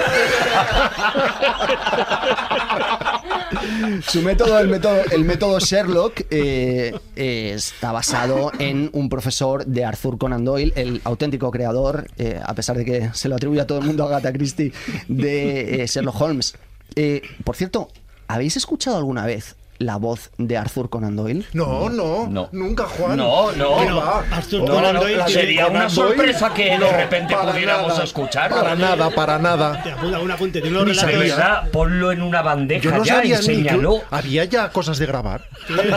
[4.07, 9.83] Su método, el método, el método Sherlock, eh, eh, está basado en un profesor de
[9.85, 13.67] Arthur Conan Doyle, el auténtico creador, eh, a pesar de que se lo atribuye a
[13.67, 14.71] todo el mundo a Agatha Christie,
[15.07, 16.55] de eh, Sherlock Holmes.
[16.95, 17.89] Eh, por cierto,
[18.29, 21.45] ¿habéis escuchado alguna vez la voz de Arthur Conan Doyle?
[21.53, 22.49] No, no, No.
[22.51, 23.17] nunca, Juan.
[23.17, 23.77] No, no.
[23.79, 24.01] ¿Qué no.
[24.31, 27.33] Arthur No, Conan no, Doyle tiene- Sería una Conan Doyle, sorpresa que de no, repente
[27.33, 28.57] para pudiéramos nada, escucharlo.
[28.57, 29.81] Para nada, para nada.
[29.83, 33.41] Te apunta un apunte, tiene unos relatos, ponlo en una bandeja Yo no ya sabía
[33.41, 34.01] señaló.
[34.11, 35.47] había ya cosas de grabar.
[35.67, 35.95] tiene,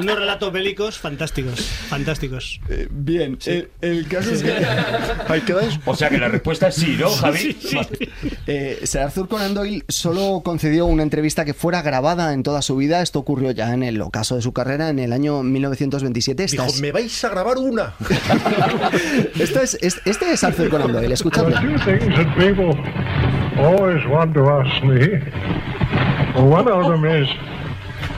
[0.00, 1.60] unos relatos bélicos fantásticos.
[1.60, 2.60] Fantásticos.
[2.90, 3.38] Bien,
[3.80, 4.50] el, caso es que...
[5.28, 5.78] Ahí quedáis.
[5.84, 7.56] O sea que la respuesta es sí, ¿no, Javi?
[8.46, 12.76] Eh, Sir Arthur Conan Doyle solo concedió una entrevista que fuera grabada en toda su
[12.76, 13.02] vida.
[13.02, 16.44] Esto ocurrió ya en el ocaso de su carrera en el año 1927.
[16.44, 17.94] Esta Dijo, es- me vais a grabar una.
[19.40, 21.12] Esta es- es- este es Arthur Conan Doyle,
[24.84, 25.20] me.
[26.40, 27.28] One of them is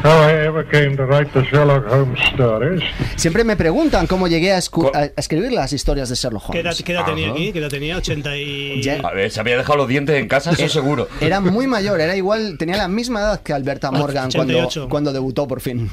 [0.04, 2.82] how I ever came to write the Sherlock Holmes stories.
[3.16, 6.82] Siempre me preguntan cómo llegué a, a- escribir las historias de Sherlock ¿Qué edad, Holmes.
[6.84, 7.52] qué edad tenía aquí?
[7.52, 7.96] ¿Qué edad tenía?
[7.96, 8.82] 80 y...
[8.82, 11.08] Ya- A ver, se había dejado los dientes en casa, eso seguro.
[11.20, 14.88] Era muy mayor, era igual, tenía la misma edad que Alberta Morgan cuando, 88.
[14.88, 15.90] cuando debutó por fin.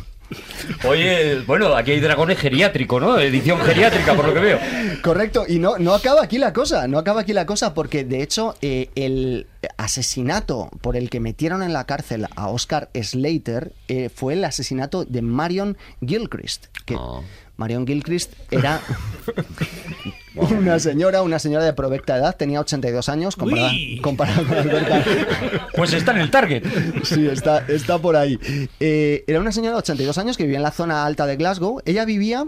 [0.88, 3.20] Oye, bueno, aquí hay dragones geriátrico, ¿no?
[3.20, 4.60] Edición geriátrica, por lo que veo.
[5.02, 8.22] Correcto, y no, no acaba aquí la cosa, no acaba aquí la cosa, porque de
[8.22, 14.10] hecho eh, el asesinato por el que metieron en la cárcel a Oscar Slater eh,
[14.14, 16.68] fue el asesinato de Marion Gilchrist.
[16.86, 17.22] Que Ah.
[17.60, 18.82] Marion Gilchrist era
[20.36, 25.04] una señora, una señora de provecta edad, tenía 82 años, comparada, comparada con Alberta.
[25.76, 26.64] Pues está en el target.
[27.04, 28.40] Sí, está, está por ahí.
[28.80, 31.82] Eh, era una señora de 82 años que vivía en la zona alta de Glasgow.
[31.86, 32.46] Ella vivía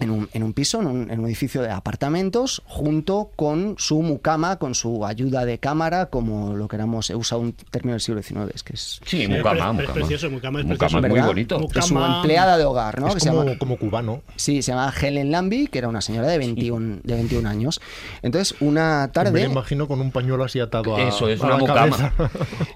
[0.00, 4.00] en un, en un piso, en un, en un edificio de apartamentos, junto con su
[4.02, 8.22] mucama, con su ayuda de cámara, como lo queramos, he usado un término del siglo
[8.22, 9.94] XIX, es que es, Sí, Sí, mucama, pero es mucama.
[9.94, 11.06] precioso, mucama es Mucama precioso.
[11.06, 11.58] es muy bonito.
[11.58, 11.80] Mucama.
[11.80, 13.08] es su empleada de hogar, ¿no?
[13.08, 14.22] Es Que se como, llama- como cubano.
[14.36, 17.80] Sí, se llama Helen Lambie, que era una señora de 21, de 21 años.
[18.22, 19.44] Entonces, una Me tarde...
[19.44, 22.12] lo imagino con un pañuelo así atado a Eso es a una mucama.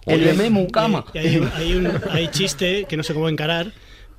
[0.06, 1.04] Óyeme, mucama.
[1.14, 3.72] Y hay, hay, un- hay chiste que no sé cómo encarar.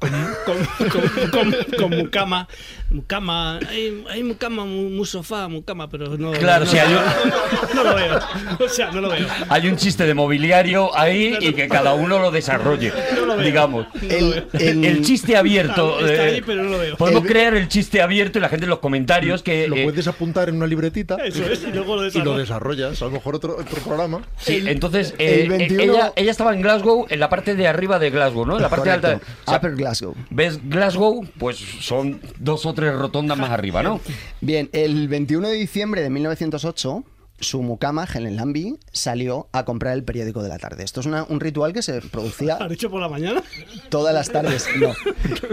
[0.03, 0.57] Con,
[0.89, 2.47] con, con, con- con mucama,
[2.89, 6.31] mucama, hay, hay mucama, mu, mu sofá, mucama, pero no.
[6.31, 8.19] Claro, no, sí, hay no, un- no lo veo.
[8.59, 9.27] O sea, no lo veo.
[9.49, 13.45] Hay un chiste de mobiliario ahí y que cada uno lo desarrolle, No lo veo.
[13.45, 13.87] digamos.
[14.01, 15.99] El, el- El chiste abierto.
[15.99, 16.97] Está- está eh, ahí, pero no lo veo.
[16.97, 19.67] Podemos El- crear el chiste abierto y la gente en los comentarios que.
[19.67, 23.01] Lo eh, puedes apuntar en una libretita Eso es, y luego lo y lo desarrollas.
[23.01, 24.21] A lo mejor otro, otro programa.
[24.37, 27.67] sí, entonces, el eh, eh, 21 ella, ella estaba en Glasgow, en la parte de
[27.67, 28.55] arriba de Glasgow, ¿no?
[28.57, 29.07] En la parte Correcto.
[29.07, 29.25] alta.
[29.45, 29.92] o sea, Upper Glasgow.
[30.29, 31.25] ¿Ves Glasgow?
[31.37, 33.99] Pues son dos o tres rotondas más arriba, ¿no?
[34.41, 37.03] Bien, el 21 de diciembre de 1908,
[37.39, 40.83] su mucama, Helen Lambie, salió a comprar el periódico de la tarde.
[40.83, 43.43] Esto es una- un ritual que se producía ¿Has dicho por la mañana?
[43.89, 44.65] todas las tardes.
[44.79, 44.93] No,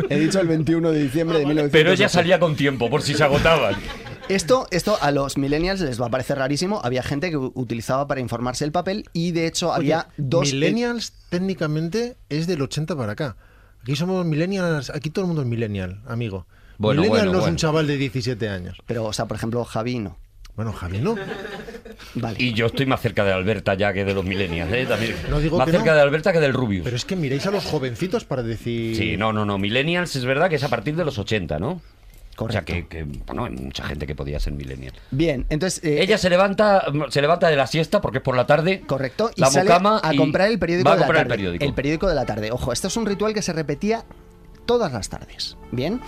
[0.09, 1.73] he dicho el 21 de diciembre de 1908.
[1.73, 3.75] Pero ella salía con tiempo, por si se agotaban.
[4.29, 6.81] Esto, esto a los millennials les va a parecer rarísimo.
[6.85, 10.53] Había gente que utilizaba para informarse el papel y de hecho había dos...
[10.53, 13.37] Millennials técnicamente es del 80 para acá.
[13.83, 16.47] Aquí somos millennials, aquí todo el mundo es millennial, amigo.
[16.79, 18.79] Bueno, millennial bueno, no es un chaval de 17 años.
[18.87, 20.19] Pero, o sea, por ejemplo, Javi no.
[20.55, 21.17] Bueno, Javi, ¿no?
[22.15, 22.37] Vale.
[22.39, 24.87] Y yo estoy más cerca de Alberta ya que de los millennials, ¿eh?
[24.87, 25.15] También.
[25.31, 25.97] No digo más que cerca no.
[25.97, 26.85] de Alberta que del Rubius.
[26.85, 28.97] Pero es que miréis a los jovencitos para decir...
[28.97, 29.59] Sí, no, no, no.
[29.59, 31.81] Millennials es verdad que es a partir de los 80, ¿no?
[32.49, 34.93] O sea, que, que, bueno, hay mucha gente que podía ser millennial.
[35.11, 35.83] Bien, entonces...
[35.85, 38.83] eh, Ella se levanta, se levanta de la siesta porque es por la tarde.
[38.87, 41.29] Correcto, y la sale mucama a y comprar el periódico va a de la comprar
[41.29, 41.57] tarde.
[41.61, 42.09] el periódico.
[42.09, 42.51] de la tarde.
[42.53, 44.05] Ojo, esto es un ritual que se repetía
[44.71, 45.57] todas las tardes.
[45.73, 46.01] Bien,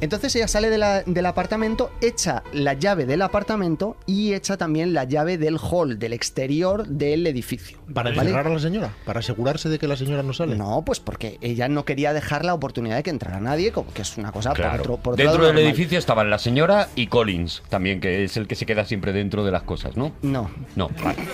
[0.00, 4.94] entonces ella sale de la- del apartamento, echa la llave del apartamento y echa también
[4.94, 7.78] la llave del hall, del exterior del edificio.
[7.92, 8.22] ¿Para ¿vale?
[8.22, 8.94] encerrar a la señora?
[9.04, 10.56] ¿Para asegurarse de que la señora no sale?
[10.56, 14.00] No, pues porque ella no quería dejar la oportunidad de que entrara nadie, como que
[14.00, 14.82] es una cosa por Claro.
[14.82, 15.72] otro, por otro dentro lado del normal.
[15.74, 19.44] edificio estaban la señora y Collins, también, que es el que se queda siempre dentro
[19.44, 20.12] de las cosas, ¿no?
[20.22, 20.50] No.
[20.74, 21.18] No, vale.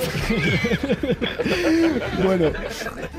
[2.25, 2.51] Bueno,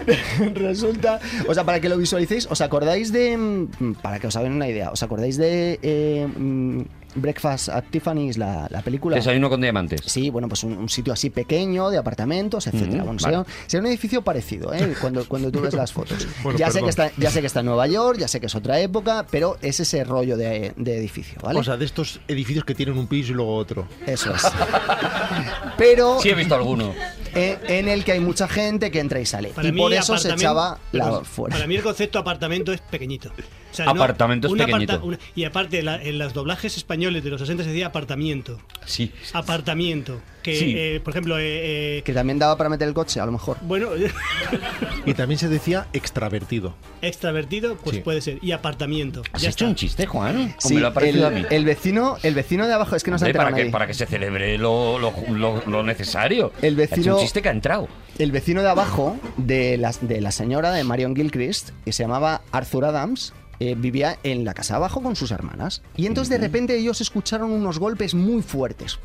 [0.55, 3.52] resulta, o sea, para que lo visualicéis, ¿os acordáis de, mm,
[4.01, 6.81] para que os hagan una idea, ¿os acordáis de eh, mm,
[7.15, 9.15] Breakfast at Tiffany's, la, la película?
[9.15, 10.01] Desayuno con diamantes.
[10.05, 13.03] Sí, bueno, pues un, un sitio así pequeño, de apartamentos, etcétera.
[13.03, 13.35] Mm, bueno, vale.
[13.37, 14.93] será, será un edificio parecido, ¿eh?
[15.01, 16.27] Cuando, cuando tú ves las fotos.
[16.43, 18.47] Bueno, ya, sé que está, ya sé que está en Nueva York, ya sé que
[18.47, 21.59] es otra época, pero es ese rollo de, de edificio, ¿vale?
[21.59, 23.87] O sea, de estos edificios que tienen un piso y luego otro.
[24.05, 24.41] Eso es.
[25.77, 26.93] Pero Sí he visto alguno.
[27.33, 29.49] eh, en el que hay mucha gente que entra y sale.
[29.49, 31.55] Para y mí, por eso se echaba la fuera.
[31.55, 33.31] Para mí el concepto apartamento es pequeñito.
[33.73, 35.05] O sea, Apartamento es un aparta- pequeñito.
[35.05, 38.59] una- y aparte, la- en los doblajes españoles de los 60 se decía apartamiento.
[38.85, 39.11] Sí.
[39.33, 40.21] Apartamiento.
[40.43, 40.73] Que, Sí.
[40.77, 43.57] eh, por ejemplo, eh, eh, Que también daba para meter el coche, a lo mejor.
[43.61, 43.89] bueno,
[45.05, 46.75] Y también se decía extravertido.
[47.01, 48.01] extravertido, pues Sí.
[48.01, 48.39] puede ser.
[48.41, 49.23] Y apartamento.
[49.31, 49.67] ¿Has Ya hecho está.
[49.67, 50.55] un chiste, Juan?
[50.63, 51.45] ¿O Sí, lo ha parecido el, a mí?
[51.49, 53.93] el vecino, el vecino de abajo, es que no se ha para, que, para que
[53.93, 56.51] se celebre lo, lo- lo- lo necesario.
[56.61, 57.87] El vecino- un chiste que ha entrado.
[58.19, 62.41] El vecino de abajo de la, de la señora de Marion Gilchrist, que se llamaba
[62.51, 63.33] Arthur Adams,
[63.65, 65.81] eh, vivía en la casa de abajo con sus hermanas.
[65.95, 68.99] Y entonces de repente ellos escucharon unos golpes muy fuertes.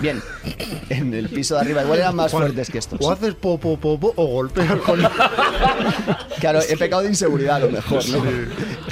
[0.00, 0.22] Bien,
[0.88, 2.98] en el piso de arriba igual eran más fuertes que estos.
[3.02, 5.00] O haces po, po, po, po, o golpeas con...
[6.40, 8.22] Claro, he pecado de inseguridad a lo mejor, ¿no?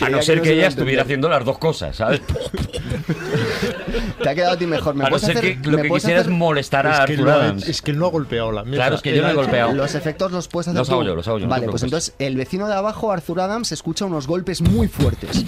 [0.01, 2.21] A no ser no que se ella estuviera haciendo las dos cosas, ¿sabes?
[4.23, 4.95] Te ha quedado a ti mejor.
[4.95, 6.90] ¿Me A no puedes ser hacer- que lo me que quisiera es hacer- molestar a
[6.90, 7.69] es, que Arthur no ha- Adams.
[7.69, 8.77] es que él no ha golpeado la mesa.
[8.77, 9.73] Claro, es que yo no he golpeado.
[9.75, 10.95] Los efectos los puedes hacer Los tú.
[10.95, 13.40] hago yo, los hago yo, no Vale, te pues entonces el vecino de abajo, Arthur
[13.40, 15.45] Adams, escucha unos golpes muy fuertes.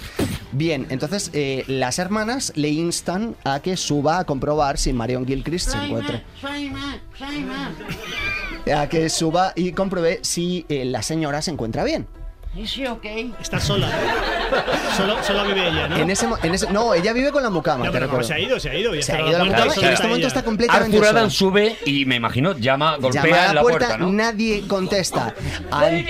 [0.51, 5.69] Bien, entonces eh, las hermanas le instan a que suba a comprobar si Marion Gilchrist
[5.69, 6.23] se encuentra.
[8.75, 12.07] A que suba y compruebe si eh, la señora se encuentra bien.
[13.39, 13.89] Está sola.
[14.95, 15.97] Solo, solo vive ella, ¿no?
[15.97, 17.85] En ese, en ese- no, ella vive con la mucama.
[17.85, 18.93] No, te pero se ha ido, se ha ido.
[18.95, 21.09] Ya Se ha ido la puerta, mucama y en este momento está completamente Arthur.
[21.17, 24.11] Adams sube y me imagino llama, golpea Llama a en la puerta, ¿no?
[24.11, 25.33] nadie contesta.
[25.71, 26.05] An-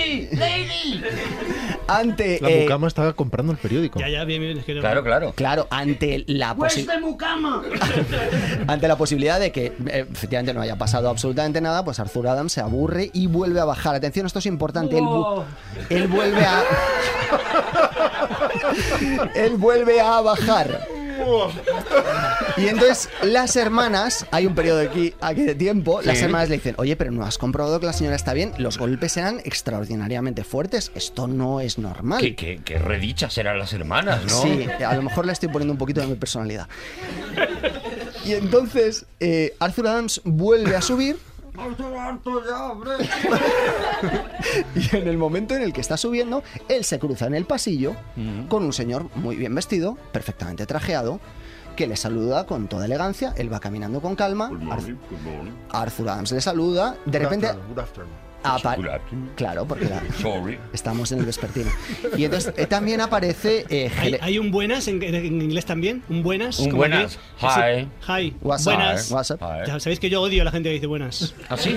[1.88, 3.98] Ante La eh, mucama estaba comprando el periódico.
[3.98, 4.58] Ya, ya, bien, bien.
[4.58, 5.32] es que no- Claro, claro.
[5.34, 7.00] Claro, ante la posibilidad.
[8.68, 12.52] ante la posibilidad de que eh, efectivamente no haya pasado absolutamente nada, pues Arthur Adams
[12.52, 13.94] se aburre y vuelve a bajar.
[13.94, 14.98] Atención, esto es importante.
[14.98, 15.44] Él, vu-
[15.90, 16.62] él vuelve a.
[19.34, 20.80] él vuelve a bajar.
[22.56, 26.74] Y entonces las hermanas, hay un periodo aquí, aquí de tiempo, las hermanas le dicen,
[26.78, 30.90] oye, pero no has comprobado que la señora está bien, los golpes eran extraordinariamente fuertes,
[30.94, 32.20] esto no es normal.
[32.20, 34.42] Qué, qué, qué redichas eran las hermanas, ¿no?
[34.42, 36.68] Sí, a lo mejor le estoy poniendo un poquito de mi personalidad.
[38.24, 41.16] Y entonces eh, Arthur Adams vuelve a subir.
[44.74, 47.94] y en el momento en el que está subiendo, él se cruza en el pasillo
[48.48, 51.20] con un señor muy bien vestido, perfectamente trajeado,
[51.76, 53.32] que le saluda con toda elegancia.
[53.36, 54.50] Él va caminando con calma.
[54.72, 54.98] Arth-
[55.70, 56.96] Arthur Adams le saluda.
[57.06, 57.46] De repente.
[58.42, 59.30] Afternoon.
[59.36, 60.58] Claro, porque la- Sorry.
[60.72, 61.70] estamos en el vespertino.
[62.16, 63.64] Y entonces eh, también aparece.
[63.68, 66.02] eh, ¿Hay, un buenas en, en inglés también?
[66.08, 66.58] ¿Un buenas?
[66.60, 67.18] Un buenas.
[67.40, 67.88] Hi.
[68.08, 68.34] Hi.
[68.40, 68.74] What's up?
[68.74, 69.10] buenas.
[69.10, 69.40] What's up?
[69.42, 69.80] Hi.
[69.80, 71.34] Sabéis que yo odio a la gente que dice buenas.
[71.48, 71.76] ¿Así?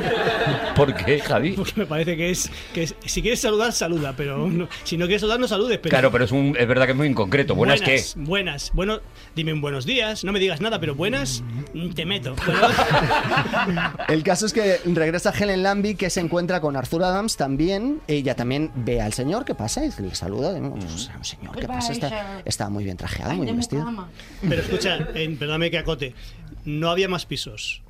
[0.76, 1.52] ¿Por qué, Javi?
[1.58, 5.06] Porque me parece que es, que es- si quieres saludar, saluda, pero no- si no
[5.06, 5.80] quieres saludar, no saludes.
[5.80, 7.56] Pero Claro, pero es, un, es verdad que es muy inconcreto.
[7.56, 8.02] ¿Buenas, qué?
[8.15, 8.71] Buenas.
[8.74, 9.00] Bueno,
[9.36, 11.43] dime un buenos días, no me digas nada, pero buenas,
[11.74, 12.36] mm, te meto.
[14.08, 18.02] El caso es que regresa Helen Lambie, que se encuentra con Arthur Adams también.
[18.08, 20.58] Ella también ve al señor que pasa y le saluda.
[20.60, 20.72] ¿no?
[20.72, 23.86] Pues, un señor que pasa, está, está muy bien trajeado, muy bien vestido.
[24.42, 26.16] pero escucha, perdóname que acote,
[26.66, 27.82] no había más pisos.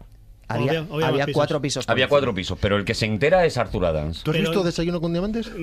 [0.56, 1.34] Había, pisos.
[1.34, 1.86] cuatro pisos.
[1.88, 2.10] Había encima.
[2.10, 4.24] cuatro pisos, pero el que se entera es Arthur Adams.
[4.24, 5.50] ¿Tú has Pero- visto Desayuno con Diamantes?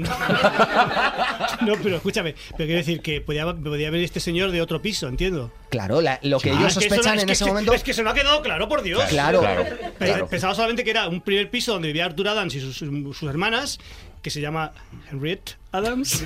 [1.63, 5.09] No, pero escúchame, pero quiero decir que podía, podía haber este señor de otro piso,
[5.09, 5.51] entiendo.
[5.71, 7.45] Claro, la- lo que Ah, ellos es que eso sospechan no- es en que ese
[7.45, 7.73] se- momento.
[7.73, 9.03] Es que se me ha quedado claro, por Dios.
[9.09, 9.41] Claro.
[9.41, 9.65] Claro,
[9.99, 10.29] Pe- claro.
[10.29, 13.79] Pensaba solamente que era un primer piso donde vivía Arthur Adams y sus, sus hermanas,
[14.29, 14.73] que se llama
[15.11, 16.23] Henriette Adams.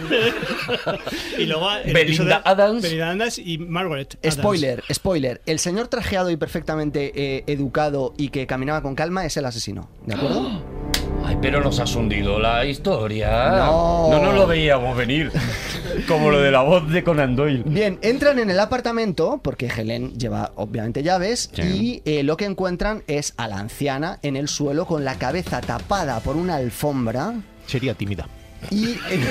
[1.38, 2.82] y luego el Belinda de- Adams.
[2.82, 4.16] Belinda Adams y Margaret.
[4.20, 4.34] Adams.
[4.34, 5.40] Spoiler, spoiler.
[5.46, 9.88] El señor trajeado y perfectamente eh, educado y que caminaba con calma es el asesino.
[10.04, 10.62] ¿De acuerdo?
[11.24, 13.50] Ay, pero nos has hundido la historia.
[13.50, 14.08] No.
[14.10, 15.30] No nos lo veíamos venir.
[16.08, 17.62] Como lo de la voz de Conan Doyle.
[17.64, 21.62] Bien, entran en el apartamento porque Helen lleva obviamente llaves Sí.
[21.62, 25.60] y eh, lo que encuentran es a la anciana en el suelo con la cabeza
[25.60, 27.35] tapada por una alfombra
[27.67, 28.27] Sería tímida.
[28.71, 29.27] y eh,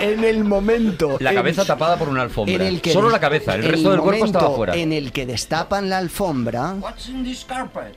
[0.00, 1.16] En el momento.
[1.20, 2.54] La en- cabeza tapada por una alfombra.
[2.54, 4.76] en el que Solo la cabeza, el resto del cuerpo estaba fuera.
[4.76, 7.94] En el que destapan la alfombra, What's in this carpet?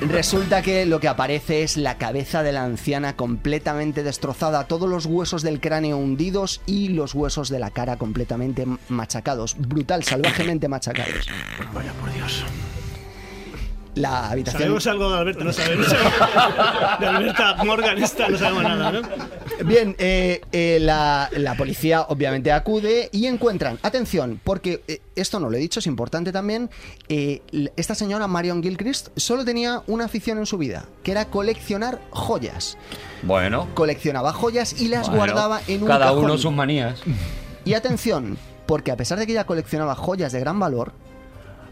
[0.00, 5.06] Resulta que lo que aparece es la cabeza de la anciana completamente destrozada, todos los
[5.06, 11.28] huesos del cráneo hundidos y los huesos de la cara completamente machacados, brutal, salvajemente machacados.
[11.72, 12.44] Vaya por Dios.
[13.98, 14.62] La habitación.
[14.62, 15.86] Sabemos algo de Alberta, no sabemos.
[17.00, 19.00] De Alberta Morgan esta, no sabemos nada, ¿no?
[19.64, 25.50] Bien, eh, eh, la, la policía obviamente acude y encuentran, atención, porque eh, esto no
[25.50, 26.70] lo he dicho, es importante también,
[27.08, 27.42] eh,
[27.76, 32.76] esta señora Marion Gilchrist solo tenía una afición en su vida, que era coleccionar joyas.
[33.22, 33.66] Bueno.
[33.74, 36.24] Coleccionaba joyas y las bueno, guardaba en un Cada cajón.
[36.24, 37.00] uno sus manías.
[37.64, 40.92] Y atención, porque a pesar de que ella coleccionaba joyas de gran valor,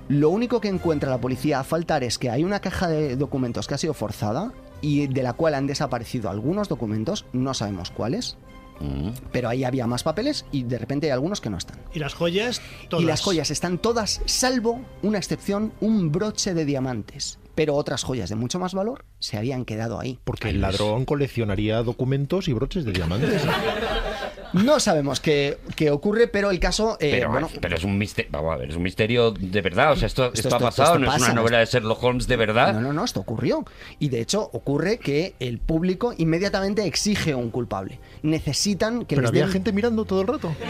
[0.08, 3.66] lo único que encuentra la policía a faltar es que hay una caja de documentos
[3.66, 8.36] que ha sido forzada y de la cual han desaparecido algunos documentos, no sabemos cuáles,
[8.78, 9.08] Mm.
[9.32, 11.78] pero ahí había más papeles y de repente hay algunos que no están.
[11.94, 13.02] Y las joyas, todas.
[13.02, 17.38] Y las joyas están todas, salvo una excepción, un broche de diamantes.
[17.54, 20.18] Pero otras joyas de mucho más valor se habían quedado ahí.
[20.24, 23.42] Porque el ladrón coleccionaría documentos y broches de diamantes.
[24.64, 26.96] No sabemos qué, qué ocurre, pero el caso...
[27.00, 29.92] eh, Pero, bueno, pero es un misterio, vamos a ver, es un misterio de verdad.
[29.92, 32.26] O sea, esto, esto, Esto- ha pasado, esto no es una novela de Sherlock Holmes
[32.26, 32.72] de verdad.
[32.74, 33.64] No, no, no, esto ocurrió.
[33.98, 37.98] Y de hecho ocurre que el público inmediatamente exige un culpable.
[38.22, 39.52] Necesitan que Pero les había den...
[39.52, 40.54] gente mirando todo el rato.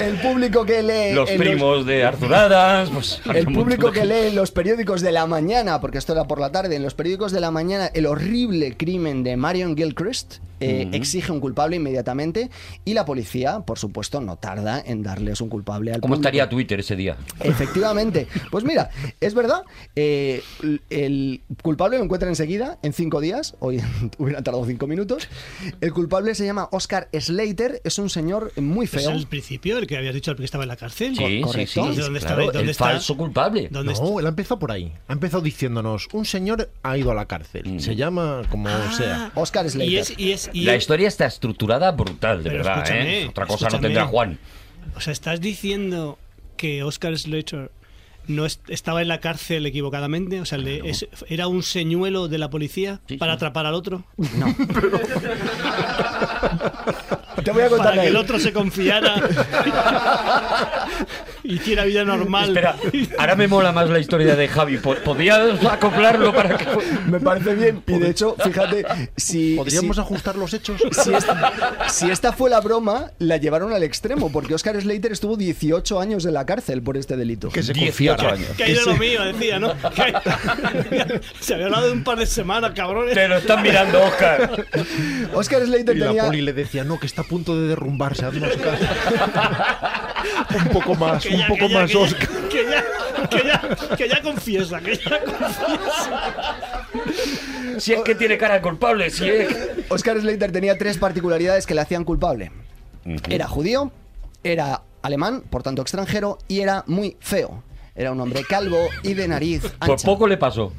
[0.00, 1.14] El público que lee...
[1.14, 5.12] Los primos de Arthur Adams, pues, El público de que lee en los periódicos de
[5.12, 8.06] la mañana, porque esto era por la tarde, en los periódicos de la mañana, el
[8.06, 10.96] horrible crimen de Marion Gilchrist eh, Ujú.
[10.96, 12.50] exige un culpable inmediatamente
[12.84, 16.28] y la policía, por supuesto, no tarda en darles un culpable al ¿Cómo público.
[16.28, 17.16] estaría Twitter ese día?
[17.40, 18.26] Efectivamente.
[18.50, 18.90] Pues mira,
[19.20, 19.62] es verdad.
[19.96, 20.42] eh,
[20.90, 23.56] el culpable lo encuentra enseguida, en cinco días.
[23.60, 23.80] Hoy
[24.18, 25.28] hubiera tardado cinco minutos.
[25.80, 27.80] El culpable se llama Oscar Slater.
[27.84, 29.10] Es un señor muy ¿Es feo.
[29.10, 31.16] el principio, el que habías dicho, el que estaba en la cárcel?
[31.16, 31.72] Sí, sí, correcto.
[31.72, 31.80] sí.
[31.80, 32.84] Entonces, ¿dónde está- claro, dónde el está?
[32.84, 33.68] falso culpable.
[33.70, 34.92] ¿Dónde No, él ha empezado por ahí.
[35.08, 37.62] Ha empezado diciéndonos, un señor ha ido a la cárcel.
[37.66, 37.78] Mm.
[37.80, 39.32] Se llama como Ah, sea.
[39.34, 39.90] Oscar Slater.
[39.92, 43.26] Y es, y es, y La historia está estructurada brutal, de Pero verdad, ¿eh?
[43.28, 44.38] Otra cosa no tendrá Juan.
[44.96, 46.18] O sea, estás diciendo
[46.56, 47.70] que Oscar Slater
[48.26, 52.36] no est- estaba en la cárcel equivocadamente, o sea, le- es- era un señuelo de
[52.38, 53.36] la policía Sí, para sí.
[53.36, 54.04] atrapar al otro,
[57.44, 59.14] Te voy a contar para que el otro se confiara,
[61.48, 62.48] hiciera vida normal.
[62.48, 62.76] Espera,
[63.18, 64.76] ahora me mola más la historia de Javi.
[64.78, 66.66] Po- ¿Podías acoplarlo para que.?
[67.06, 67.82] Me parece bien.
[67.86, 68.84] Y de hecho, fíjate,
[69.16, 69.56] si.
[69.56, 70.80] ¿Podríamos si- ajustar los hechos?
[70.92, 71.52] si esta,
[71.88, 76.24] si esta fue la broma, la llevaron al extremo, porque Oscar Slater estuvo 18 años
[76.26, 77.48] en la cárcel por este delito.
[77.48, 78.34] Que se 18 confiara.
[78.34, 78.56] años.
[78.56, 79.72] que era lo mío, decía, ¿no?
[79.90, 83.14] Que- se había hablado de un par de semanas, cabrones.
[83.14, 84.64] Te lo están mirando, Oscar.
[85.34, 86.24] Oscar Slater Y la tenía.
[86.26, 88.84] poli le decía, no, que está a punto de derrumbarse, haznos caso.
[90.64, 92.28] un poco más, Que un ya- poco que ya- más, que ya- Oscar.
[92.48, 92.84] Que ya,
[93.28, 96.56] que, ya, que ya confiesa, que ya confiesa.
[97.78, 99.48] Si es que tiene cara de culpable, si es.
[99.88, 102.50] Oscar Slater tenía tres particularidades que le hacían culpable.
[103.28, 103.90] Era judío,
[104.42, 107.62] era alemán, por tanto extranjero, y era muy feo.
[107.94, 109.86] Era un hombre calvo y de nariz ancha.
[109.86, 110.72] Pues poco le pasó.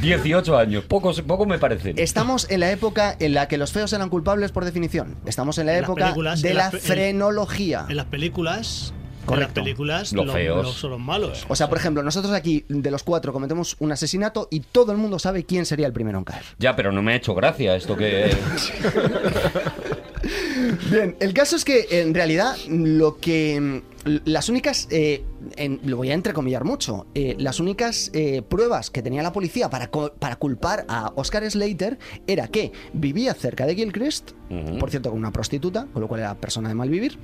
[0.00, 0.84] 18 años.
[0.84, 1.94] Poco, poco me parece.
[1.96, 5.16] Estamos en la época en la que los feos eran culpables por definición.
[5.24, 7.86] Estamos en la época de la frenología.
[7.88, 8.92] En las películas,
[9.24, 9.60] Correcto.
[9.60, 10.64] las películas, Los lo- feos.
[10.64, 11.44] los- son los malos.
[11.48, 14.98] O sea, por ejemplo, nosotros aquí de los cuatro cometemos un asesinato y todo el
[14.98, 16.42] mundo sabe quién sería el primero en caer.
[16.58, 18.34] Ya, pero no me ha hecho gracia esto que.
[20.90, 23.82] Bien, el caso es que en realidad lo que
[24.24, 25.22] las únicas, eh,
[25.56, 29.68] en- lo voy a entrecomillar mucho, eh, las únicas eh, pruebas que tenía la policía
[29.70, 34.32] para, para culpar a Oscar Slater era que vivía cerca de Gilchrist,
[34.80, 37.18] por cierto con una prostituta, con lo cual era persona de mal vivir,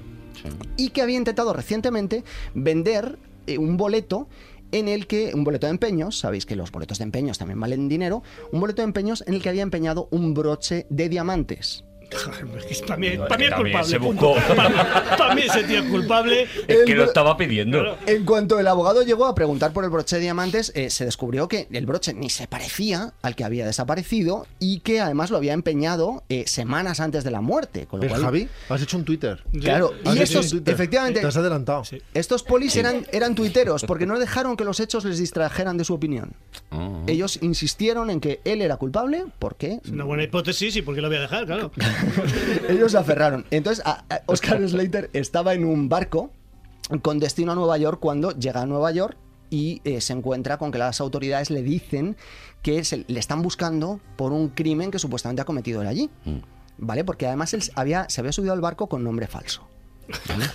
[0.76, 2.24] y que había intentado recientemente
[2.54, 4.28] vender eh, un boleto
[4.72, 7.88] en el que, un boleto de empeños, sabéis que los boletos de empeños también valen
[7.88, 8.22] dinero,
[8.52, 11.84] un boleto de empeños en el que había empeñado un broche de diamantes.
[12.86, 13.88] Para mí, para mí es culpable.
[13.88, 14.34] se buscó.
[14.56, 16.46] Para, para mí ese tío es culpable.
[16.66, 17.80] Es que lo estaba pidiendo.
[17.80, 17.98] Claro.
[18.06, 21.48] En cuanto el abogado llegó a preguntar por el broche de diamantes, eh, se descubrió
[21.48, 25.52] que el broche ni se parecía al que había desaparecido y que además lo había
[25.52, 27.86] empeñado eh, semanas antes de la muerte.
[27.86, 28.48] Con lo ¿Ves, cual, Javi?
[28.68, 29.42] Has hecho un Twitter.
[29.60, 31.82] Claro, y estos, efectivamente, Te has adelantado.
[32.14, 35.94] Estos polis eran, eran tuiteros porque no dejaron que los hechos les distrajeran de su
[35.94, 36.32] opinión.
[36.70, 37.02] Oh.
[37.06, 41.00] Ellos insistieron en que él era culpable porque Es una buena hipótesis y por qué
[41.00, 41.70] lo voy a dejar, claro.
[42.68, 43.44] ellos se aferraron.
[43.50, 46.30] Entonces, a- a Oscar Slater estaba en un barco
[47.02, 49.16] con destino a Nueva York cuando llega a Nueva York
[49.50, 52.16] y eh, se encuentra con que las autoridades le dicen
[52.62, 56.10] que se- le están buscando por un crimen que supuestamente ha cometido él allí.
[56.24, 56.38] Mm.
[56.78, 57.04] ¿Vale?
[57.04, 59.66] Porque además él había, se había subido al barco con nombre falso.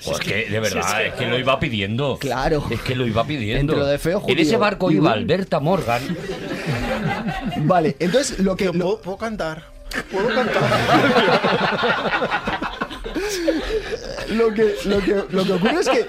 [0.03, 2.17] Joder, es que de verdad, es que lo iba pidiendo.
[2.19, 2.65] Claro.
[2.69, 3.61] Es que lo iba pidiendo.
[3.61, 5.13] Entre lo de feo, En ese barco iba.
[5.13, 6.01] Alberta Morgan.
[7.59, 8.65] Vale, entonces lo que.
[8.65, 9.74] lo- ¿Puedo, puedo cantar?
[10.11, 10.63] ¿Puedo cantar?
[14.29, 16.05] lo que, lo que, lo que ocurre es que,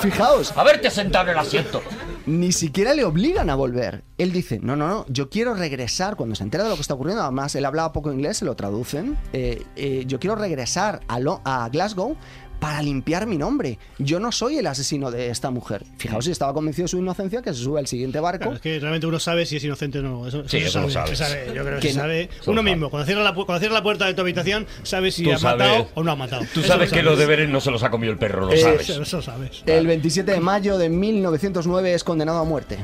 [0.00, 1.82] fijaos, Haberte sentado en el asiento.
[2.26, 4.04] ni siquiera le obligan a volver.
[4.18, 6.94] Él dice, no, no, no, yo quiero regresar, cuando se entera de lo que está
[6.94, 11.18] ocurriendo, además él hablaba poco inglés, se lo traducen, eh, eh, yo quiero regresar a,
[11.18, 12.16] Lo- a Glasgow
[12.64, 13.78] para limpiar mi nombre.
[13.98, 15.84] Yo no soy el asesino de esta mujer.
[15.98, 18.38] Fijaos si estaba convencido de su inocencia, que se sube al siguiente barco.
[18.44, 20.26] Claro, es que realmente uno sabe si es inocente o no.
[20.26, 21.18] Eso, Sí, se eso lo sabe, sabes.
[21.18, 21.54] se sabe.
[21.54, 22.22] Yo creo que, Que se no- sabe.
[22.22, 22.70] Eso lo Uno sabe.
[22.70, 25.32] mismo, cuando cierra, la, pu- cuando cierra la puerta de tu habitación, sabes si Tú
[25.34, 25.58] ha sabes.
[25.68, 26.42] matado o no ha matado.
[26.54, 28.56] Tú sabes lo que los deberes no se los ha comido el perro, lo Eh,
[28.56, 28.88] sabes.
[28.88, 29.62] Eso, eso sabes.
[29.66, 32.78] El 27 de mayo de 1909 es condenado a muerte.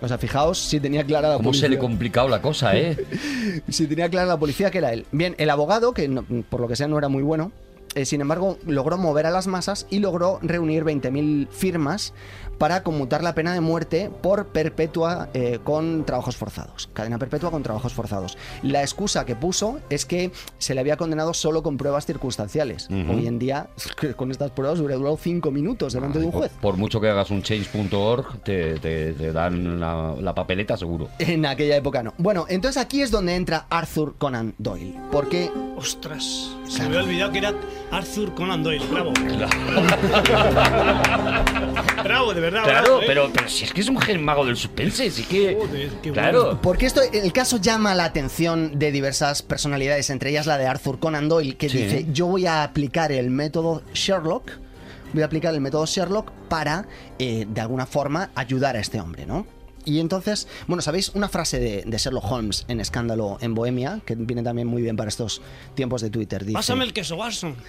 [0.00, 1.68] O sea, fijaos si tenía clara la ¿Cómo se policía.
[1.70, 2.96] le ha complicado la cosa, eh?
[3.70, 5.06] Si tenía clara la policía que era él.
[5.12, 7.52] Bien, el abogado, que no- por lo que sea no era muy bueno,
[7.94, 12.12] eh, sin embargo, logró mover a las masas y logró reunir 20.000 firmas
[12.58, 16.88] para conmutar la pena de muerte por perpetua eh, con trabajos forzados.
[16.92, 18.36] Cadena perpetua con trabajos forzados.
[18.62, 22.88] La excusa que puso es que se le había condenado solo con pruebas circunstanciales.
[22.90, 23.68] Hoy en día,
[24.16, 26.52] con estas pruebas hubiera durado 5 minutos delante de un juez.
[26.60, 31.08] por mucho que hagas un change.org, te, te- te dan la, la papeleta seguro.
[31.18, 32.14] En aquella época no.
[32.18, 34.94] Bueno, entonces aquí es donde entra Arthur Conan Doyle.
[35.10, 37.52] Porque Ostras, se me había olvidado que era
[37.90, 38.84] Arthur Conan Doyle.
[38.90, 39.12] Bravo.
[42.04, 42.62] bravo, de verdad.
[42.64, 43.04] Claro, ¿eh?
[43.06, 45.54] pero, pero si es que es un gen mago del suspense, sí que.
[45.60, 46.58] Joder, qué claro.
[46.62, 50.98] Porque esto, el caso llama la atención de diversas personalidades, entre ellas la de Arthur
[50.98, 51.78] Conan Doyle, que Sí.
[51.78, 54.50] dice, yo voy a aplicar el método Sherlock,
[55.12, 56.86] voy a aplicar el método Sherlock para,
[57.18, 59.46] eh, de alguna forma, ayudar a este hombre, ¿no?
[59.86, 64.14] Y entonces, bueno, ¿sabéis una frase de, de Sherlock Holmes en Escándalo en Bohemia, que
[64.14, 65.42] viene también muy bien para estos
[65.74, 66.42] tiempos de Twitter?
[66.42, 67.54] Dice, Pásame el queso, Watson.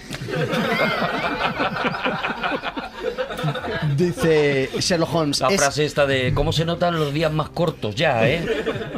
[3.97, 7.95] dice Sherlock Holmes, La "Es- frase esta de cómo se notan los días más cortos
[7.95, 8.45] ya, ¿eh?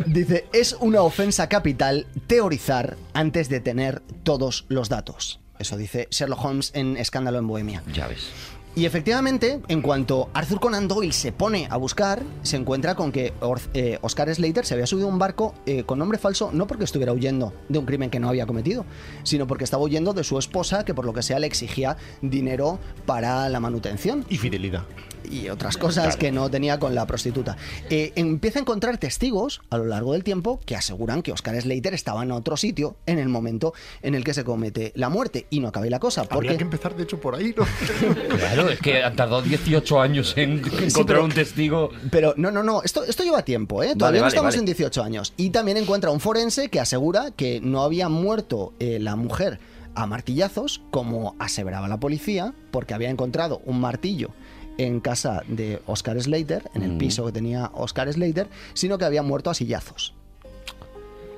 [0.05, 5.39] Dice, es una ofensa capital teorizar antes de tener todos los datos.
[5.59, 7.83] Eso dice Sherlock Holmes en Escándalo en Bohemia.
[7.93, 8.29] Ya ves.
[8.77, 13.33] Y efectivamente, en cuanto Arthur Conan Doyle se pone a buscar, se encuentra con que
[13.41, 16.67] Or- eh, Oscar Slater se había subido a un barco eh, con nombre falso, no
[16.67, 18.85] porque estuviera huyendo de un crimen que no había cometido,
[19.23, 22.77] sino porque estaba huyendo de su esposa, que por lo que sea le exigía dinero
[23.07, 24.83] para la manutención Y fidelidad.
[25.27, 27.57] y otras cosas que no tenía con la prostituta.
[27.89, 31.95] Eh, empieza a encontrar testigos a lo largo del tiempo que aseguran que Oscar Slater
[31.95, 33.73] estaba en otro sitio en el momento
[34.03, 35.47] en el que se comete la muerte.
[35.49, 37.65] Y no acabé la cosa, Habría porque que empezar, de hecho, por ahí, ¿no?
[38.37, 41.89] Claro, es que han tardado 18 años en encontrar pero- un testigo.
[42.11, 43.95] Pero no, no, no, esto, esto lleva tiempo, ¿eh?
[43.95, 44.59] Todavía no vale, estamos vale.
[44.59, 45.33] en 18 años.
[45.37, 49.59] Y también encuentra un forense que asegura que no había muerto eh, la mujer
[49.95, 54.29] a martillazos, como aseveraba la policía, porque había encontrado un martillo
[54.77, 56.97] en casa de Oscar Slater, en el Mm.
[56.99, 60.13] piso que tenía Oscar Slater, sino que había muerto a sillazos.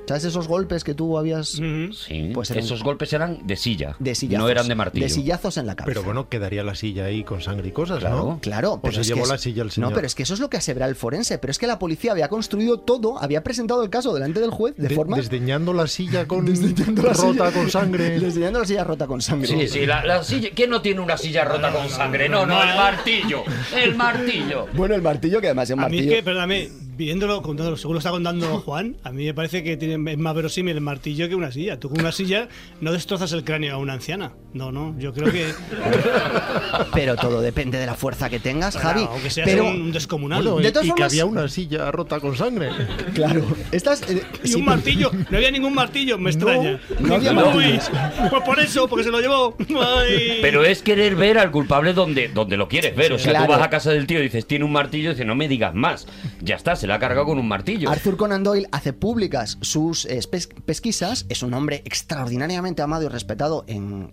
[0.10, 1.50] ¿Sabes esos golpes que tú habías.
[1.50, 3.96] Sí, Pues eran- esos golpes eran de silla.
[4.00, 4.44] de sillazos?
[4.44, 5.06] No eran de martillo.
[5.06, 5.88] De sillazos en la cabeza.
[5.94, 8.16] Pero bueno, quedaría la silla ahí con sangre y cosas, Claro.
[8.18, 8.40] ¿no?
[8.42, 9.92] Claro, O pero se es que llevó es- la silla el señor.
[9.92, 11.38] No, pero es que eso es lo que asevera el forense.
[11.38, 14.76] Pero es que la policía había construido todo, había presentado el caso delante del juez
[14.78, 15.18] de, De- forma.
[15.18, 18.20] Desdeñando la silla con Desdeñando la rota silla- con sangre.
[18.20, 19.48] Desdeñando la silla rota con sangre.
[19.48, 20.50] Sí, sí, la, la silla.
[20.56, 22.28] ¿Quién no tiene una silla rota con sangre?
[22.28, 23.44] No, no, el martillo.
[23.76, 24.66] El martillo.
[24.74, 26.18] Bueno, el martillo, que además es un A mí es martillo.
[26.18, 26.70] que, perdóname,
[27.06, 30.36] viéndolo, contándolo, según lo está contando Juan, a mí me parece que tiene, es más
[30.36, 31.80] verosímil el martillo que una silla.
[31.80, 32.50] Tú con una silla
[32.82, 34.34] no destrozas el cráneo a una anciana.
[34.54, 35.48] No, no, yo creo que.
[36.94, 39.08] Pero todo depende de la fuerza que tengas, Claro, Javi.
[39.12, 40.44] aunque seas pero, un descomunal.
[40.44, 42.70] Bueno, De y, todas y que formas- había una silla rota con sangre.
[43.14, 44.02] claro, estas.
[44.10, 45.12] eh, y sí, un martillo.
[45.30, 46.80] No había ningún martillo, me extraña.
[47.00, 47.92] no había Uy, martillos.
[48.30, 49.56] Pues por eso, porque se lo llevó.
[49.60, 50.40] Ay.
[50.42, 53.14] Pero es querer ver al culpable donde, donde lo quieres ver.
[53.14, 53.46] O sea, Claro.
[53.46, 55.48] tú vas a casa del tío y dices, tiene un martillo, y dice, no me
[55.48, 56.08] digas más.
[56.42, 57.90] Ya está, se la ha cargado con un martillo.
[57.90, 63.08] Arthur Conan Doyle hace públicas sus eh, pes- pesquisas, es un hombre extraordinariamente amado y
[63.08, 64.10] respetado en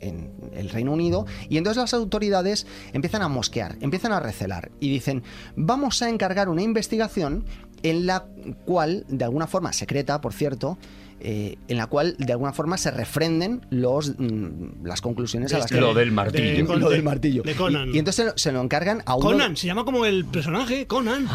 [0.54, 5.22] el Reino Unido, y entonces las autoridades empiezan a mosquear, empiezan a recelar, y dicen,
[5.56, 7.44] vamos a encargar una investigación
[7.82, 8.26] en la
[8.64, 10.78] cual, de alguna forma secreta, por cierto,
[11.20, 15.70] eh, en la cual de alguna forma se refrenden los, mm, las conclusiones a las
[15.70, 15.80] que...
[15.80, 16.76] Lo del martillo.
[16.76, 17.42] lo del martillo.
[17.42, 17.90] De Conan.
[17.90, 19.26] Y, y entonces se lo, se lo encargan a uno...
[19.26, 21.26] Conan, se llama como el personaje, Conan.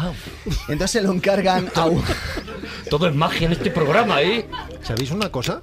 [0.68, 2.02] Entonces se lo encargan a un...
[2.90, 4.46] Todo es magia en este programa, ¿eh?
[4.82, 5.62] ¿Sabéis una cosa?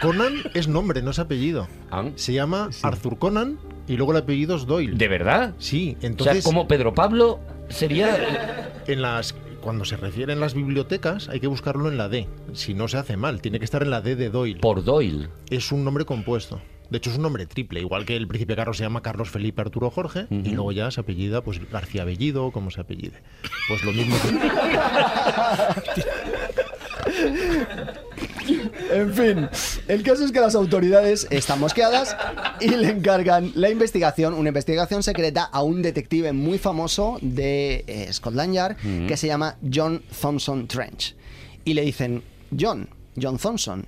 [0.00, 1.68] Conan es nombre, no es apellido.
[1.90, 4.96] Ah, Se llama Arthur Conan y luego el apellido es Doyle.
[4.96, 5.54] ¿De verdad?
[5.58, 6.44] Sí, O sea, entonces.
[6.44, 7.40] como Pedro Pablo.
[7.68, 8.72] Sería.
[8.86, 12.26] En las, cuando se refiere en las bibliotecas hay que buscarlo en la D.
[12.52, 14.60] Si no se hace mal, tiene que estar en la D de Doyle.
[14.60, 15.28] Por Doyle.
[15.50, 16.60] Es un nombre compuesto.
[16.90, 19.62] De hecho, es un nombre triple, igual que el príncipe Carlos se llama Carlos Felipe
[19.62, 23.22] Arturo Jorge, y luego ya se apellida pues García Bellido, como se apellide.
[23.68, 24.50] Pues lo mismo que...
[28.92, 29.48] En fin,
[29.88, 32.16] el caso es que las autoridades están mosqueadas
[32.60, 38.12] y le encargan la investigación, una investigación secreta a un detective muy famoso de eh,
[38.12, 39.06] Scotland Yard Mm.
[39.06, 41.14] que se llama John Thompson Trench.
[41.64, 42.22] Y le dicen,
[42.58, 42.88] John,
[43.20, 43.86] John Thompson.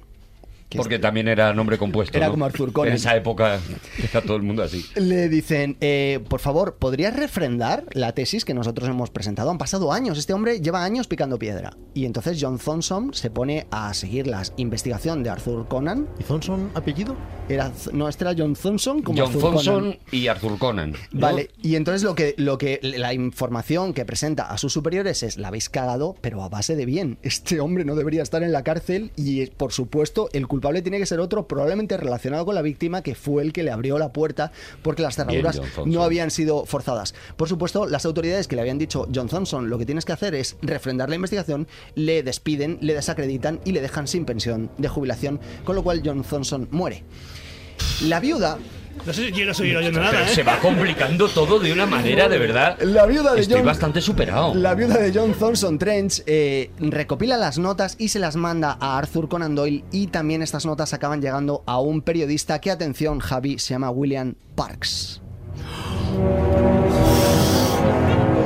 [0.73, 2.17] Que Porque también era nombre compuesto.
[2.17, 2.33] Era ¿no?
[2.33, 2.89] como Arthur Conan.
[2.89, 3.61] En esa época
[4.03, 4.85] está todo el mundo así.
[4.97, 9.51] Le dicen, eh, por favor, ¿podrías refrendar la tesis que nosotros hemos presentado?
[9.51, 11.77] Han pasado años, este hombre lleva años picando piedra.
[11.93, 16.09] Y entonces John Thompson se pone a seguir la investigación de Arthur Conan.
[16.19, 17.17] ¿Y Thompson apellido?
[17.49, 19.99] Era, no, este era John Thompson como John Arthur Thompson Conan.
[20.11, 20.95] y Arthur Conan.
[21.13, 25.37] Vale, y entonces lo que, lo que la información que presenta a sus superiores es
[25.37, 27.19] la habéis cagado, pero a base de bien.
[27.23, 31.07] Este hombre no debería estar en la cárcel y por supuesto el culpable tiene que
[31.07, 34.53] ser otro, probablemente relacionado con la víctima que fue el que le abrió la puerta
[34.83, 37.15] porque las cerraduras no habían sido forzadas.
[37.37, 40.35] Por supuesto, las autoridades que le habían dicho John Thompson, lo que tienes que hacer
[40.35, 45.41] es refrendar la investigación, le despiden, le desacreditan y le dejan sin pensión de jubilación,
[45.65, 47.03] con lo cual John Thompson muere.
[48.05, 48.59] La viuda
[49.05, 50.35] No sé, yo no estoy oyendo Pero nada, ¿eh?
[50.35, 52.79] se va complicando todo de una manera, de verdad.
[52.83, 54.55] La viuda de Estoy John- bastante superado.
[54.55, 58.99] La viuda de John Thompson Trench eh, recopila las notas y se las manda a
[58.99, 63.59] Arthur Conan Doyle y también estas notas acaban llegando a un periodista que, atención, Javi,
[63.59, 65.21] se llama William Parks.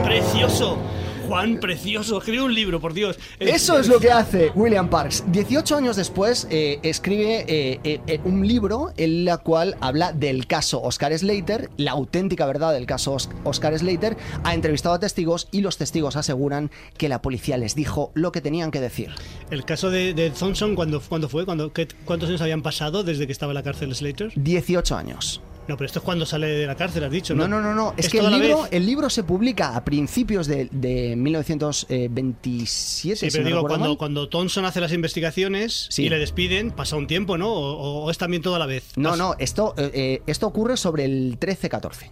[0.05, 0.79] Precioso.
[1.27, 2.19] Juan, precioso.
[2.19, 3.19] Escribe un libro, por Dios.
[3.41, 5.25] Eso es lo que hace William Parks.
[5.29, 10.81] 18 años después eh, escribe eh, eh, un libro en la cual habla del caso
[10.83, 14.17] Oscar Slater, la auténtica verdad del caso Os- Oscar Slater.
[14.45, 18.41] Ha entrevistado a testigos y los testigos aseguran que la policía les dijo lo que
[18.41, 19.11] tenían que decir.
[19.51, 21.45] El caso de, de Thompson, ¿cuándo, cuándo fue?
[21.45, 24.33] ¿Cuándo, qué- ¿Cuántos años habían pasado desde que estaba en la cárcel Slater?
[24.37, 25.41] 18 años.
[25.69, 27.61] No, pero esto es cuando sale de la cárcel, has dicho, No, ¿no?
[27.61, 27.95] no, no, no.
[27.97, 33.17] Es, Es que el libro, el libro se publica a principios de, de 1927.
[33.17, 36.05] Sí, pero digo, cuando, cuando Thompson hace las investigaciones Sí.
[36.05, 37.53] y le despiden, pasa un tiempo, ¿no?
[37.53, 38.93] O, o es también toda la vez.
[38.97, 42.11] No, no, esto, eh, eh, esto ocurre sobre el 13-14.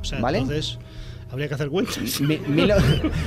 [0.00, 0.38] O sea, ¿vale?
[0.38, 0.78] entonces
[1.30, 2.20] habría que hacer cuentas.
[2.20, 2.72] Mi- mil-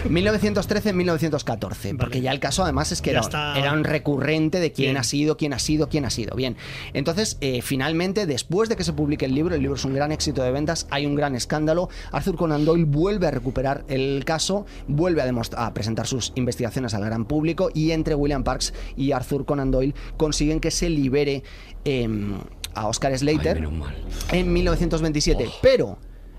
[0.10, 3.58] 1913-1914, porque ya el caso además es que era, está.
[3.58, 4.98] era un recurrente de quién Bien.
[4.98, 6.36] ha sido, quién ha sido, quién ha sido.
[6.36, 6.56] Bien,
[6.94, 10.12] entonces eh, finalmente, después de que se publique el libro, el libro es un gran
[10.12, 14.66] éxito de ventas, hay un gran escándalo, Arthur Conan Doyle vuelve a recuperar el caso,
[14.88, 19.72] vuelve a, presentar sus investigaciones al gran público y entre William Parks y Arthur Conan
[19.72, 21.44] Doyle consiguen que se libere
[21.86, 22.34] em,
[22.74, 23.68] a Oscar Slater
[24.32, 25.98] en 1927, pero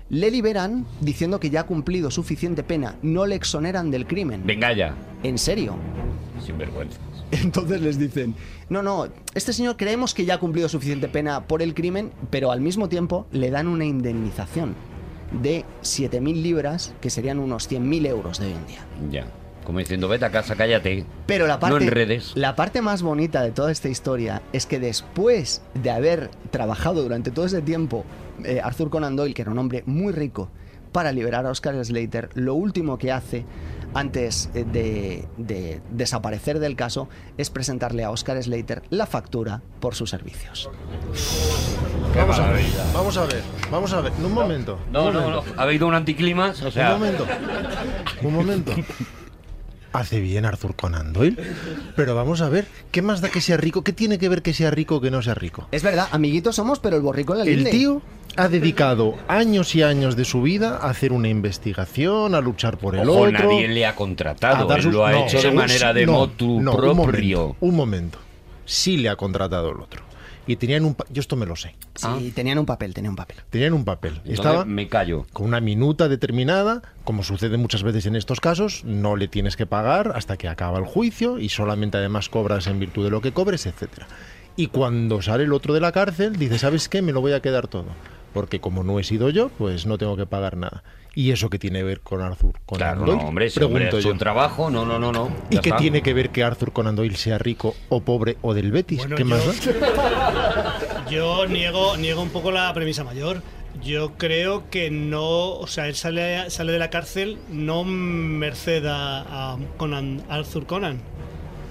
[0.09, 4.43] le liberan diciendo que ya ha cumplido suficiente pena, no le exoneran del crimen.
[4.45, 4.95] Venga ya.
[5.23, 5.75] ¿En serio?
[6.43, 6.99] Sin vergüenza.
[7.31, 8.35] Entonces les dicen,
[8.69, 12.51] no, no, este señor creemos que ya ha cumplido suficiente pena por el crimen, pero
[12.51, 14.75] al mismo tiempo le dan una indemnización
[15.43, 18.85] de 7.000 libras, que serían unos 100.000 euros de hoy en día.
[19.11, 19.38] Ya.
[19.65, 21.05] Como diciendo, vete a casa, cállate.
[21.27, 22.31] Pero la parte, No enredes.
[22.35, 27.29] la parte más bonita de toda esta historia es que después de haber trabajado durante
[27.31, 28.03] todo ese tiempo
[28.43, 30.49] eh, Arthur Conan Doyle, que era un hombre muy rico,
[30.91, 33.45] para liberar a Oscar Slater, lo último que hace
[33.93, 39.93] antes eh, de, de desaparecer del caso es presentarle a Oscar Slater la factura por
[39.93, 40.67] sus servicios.
[42.15, 44.11] Vamos a ver, vamos a ver, vamos a ver.
[44.23, 44.79] Un momento.
[44.91, 45.43] No, un no, momento.
[45.55, 45.61] no.
[45.61, 46.95] Ha habido un anticlimax, o sea.
[46.95, 47.27] Un momento.
[48.23, 48.73] Un momento.
[49.91, 51.35] Hace bien Arthur Conan Doyle.
[51.95, 53.83] Pero vamos a ver, ¿qué más da que sea rico?
[53.83, 55.67] ¿Qué tiene que ver que sea rico o que no sea rico?
[55.71, 57.71] Es verdad, amiguitos somos, pero el borrico en la El linde.
[57.71, 58.01] tío
[58.35, 62.95] ha dedicado años y años de su vida a hacer una investigación, a luchar por
[62.95, 63.31] el Ojo, otro.
[63.31, 64.67] nadie le ha contratado.
[64.67, 66.93] dar Él sus- lo ha no, hecho de manera de no, motu no, Un propio.
[66.95, 68.19] momento, un momento.
[68.65, 70.03] Sí le ha contratado el otro.
[70.49, 70.95] Y tenían un...
[70.95, 71.75] pa- Yo esto me lo sé.
[71.95, 73.37] Sí, tenían un papel, tenían un papel.
[73.51, 74.13] Tenían un papel.
[74.15, 75.25] Entonces, Estaba me callo.
[75.31, 79.67] con una minuta determinada, como sucede muchas veces en estos casos, no le tienes que
[79.67, 83.31] pagar hasta que acaba el juicio y solamente además cobras en virtud de lo que
[83.31, 84.07] cobres, etcétera.
[84.55, 87.01] Y cuando sale el otro de la cárcel, dice, ¿sabes qué?
[87.03, 87.85] Me lo voy a quedar todo.
[88.33, 90.83] Porque como no he sido yo, pues no tengo que pagar nada.
[91.15, 93.21] ¿Y eso qué tiene que ver con Arthur Conan Claro, Doyle?
[93.23, 94.11] no, hombre, si hombre, Pregunto es yo.
[94.11, 95.29] un trabajo, no, no, no, no.
[95.49, 95.77] ¿Y qué está.
[95.77, 98.99] tiene que ver que Arthur Conan Doyle sea rico o pobre o del Betis?
[98.99, 99.53] Bueno, ¿Qué yo- más da?
[101.09, 103.41] Yo niego, niego un poco la premisa mayor.
[103.83, 109.53] Yo creo que no, o sea, él sale, sale de la cárcel no merced a,
[109.53, 110.99] a Conan, Arthur Conan.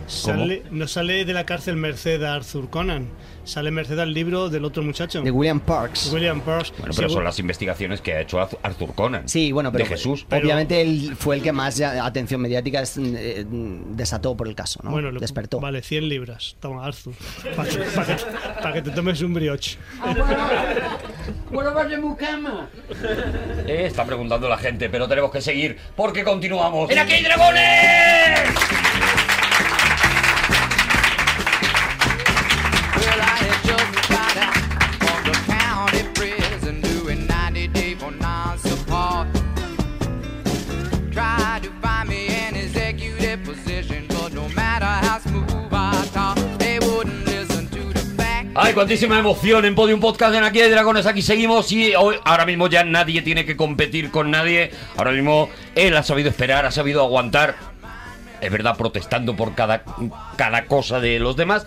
[0.06, 3.08] Sale, no sale de la cárcel merced a Arthur Conan,
[3.48, 5.22] sale merced al libro del otro muchacho.
[5.22, 6.10] De William Parks.
[6.12, 6.72] William Parks.
[6.78, 9.28] Bueno, pero son las investigaciones que ha hecho Arth- Arthur Conan.
[9.28, 10.26] Sí, bueno, pero De Jesús.
[10.30, 14.90] obviamente él fue el que más atención mediática eh, desató por el caso, ¿no?
[14.90, 15.60] Bueno, lo- Despertó.
[15.60, 16.56] Vale, 100 libras.
[16.60, 17.14] Toma, Arthur.
[17.56, 18.16] Para que, pa' que-
[18.62, 19.78] pa' que te tomes un brioche.
[21.50, 22.68] What about the mucama?
[23.66, 26.90] Eh, está preguntando la gente, pero tenemos que seguir porque continuamos.
[26.90, 28.87] ¡En aquí hay dragones!
[48.74, 51.06] Cuantísima emoción en Podium Podcast en Aquí hay Dragones.
[51.06, 54.70] Aquí seguimos y hoy, ahora mismo ya nadie tiene que competir con nadie.
[54.96, 57.56] Ahora mismo él ha sabido esperar, ha sabido aguantar.
[58.40, 59.82] Es verdad, protestando por cada,
[60.36, 61.66] cada cosa de los demás.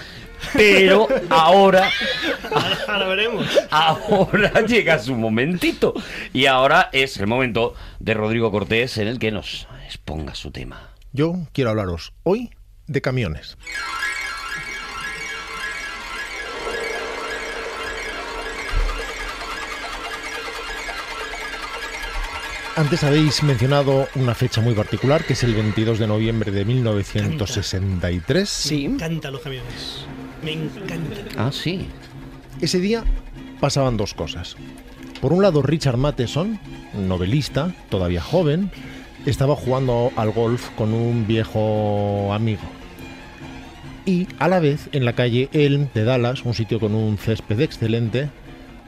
[0.54, 1.90] Pero ahora,
[2.52, 3.46] Ahora, ahora veremos.
[3.70, 5.94] ahora llega su momentito.
[6.34, 10.92] Y ahora es el momento de Rodrigo Cortés en el que nos exponga su tema.
[11.12, 12.52] Yo quiero hablaros hoy
[12.88, 13.58] de camiones.
[22.78, 28.72] Antes habéis mencionado una fecha muy particular, que es el 22 de noviembre de 1963.
[28.72, 30.06] Me encantan los camiones.
[30.42, 31.28] Me encantan.
[31.38, 31.90] Ah, sí.
[32.62, 33.04] Ese día
[33.60, 34.56] pasaban dos cosas.
[35.20, 36.62] Por un lado, Richard Matheson,
[36.94, 38.72] novelista, todavía joven,
[39.26, 42.64] estaba jugando al golf con un viejo amigo.
[44.06, 47.60] Y a la vez, en la calle Elm de Dallas, un sitio con un césped
[47.60, 48.30] excelente,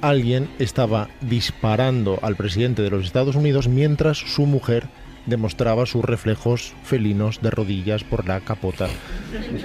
[0.04, 4.88] alguien estaba disparando al presidente de los Estados Unidos mientras su mujer
[5.26, 8.88] demostraba sus reflejos felinos de rodillas por la capota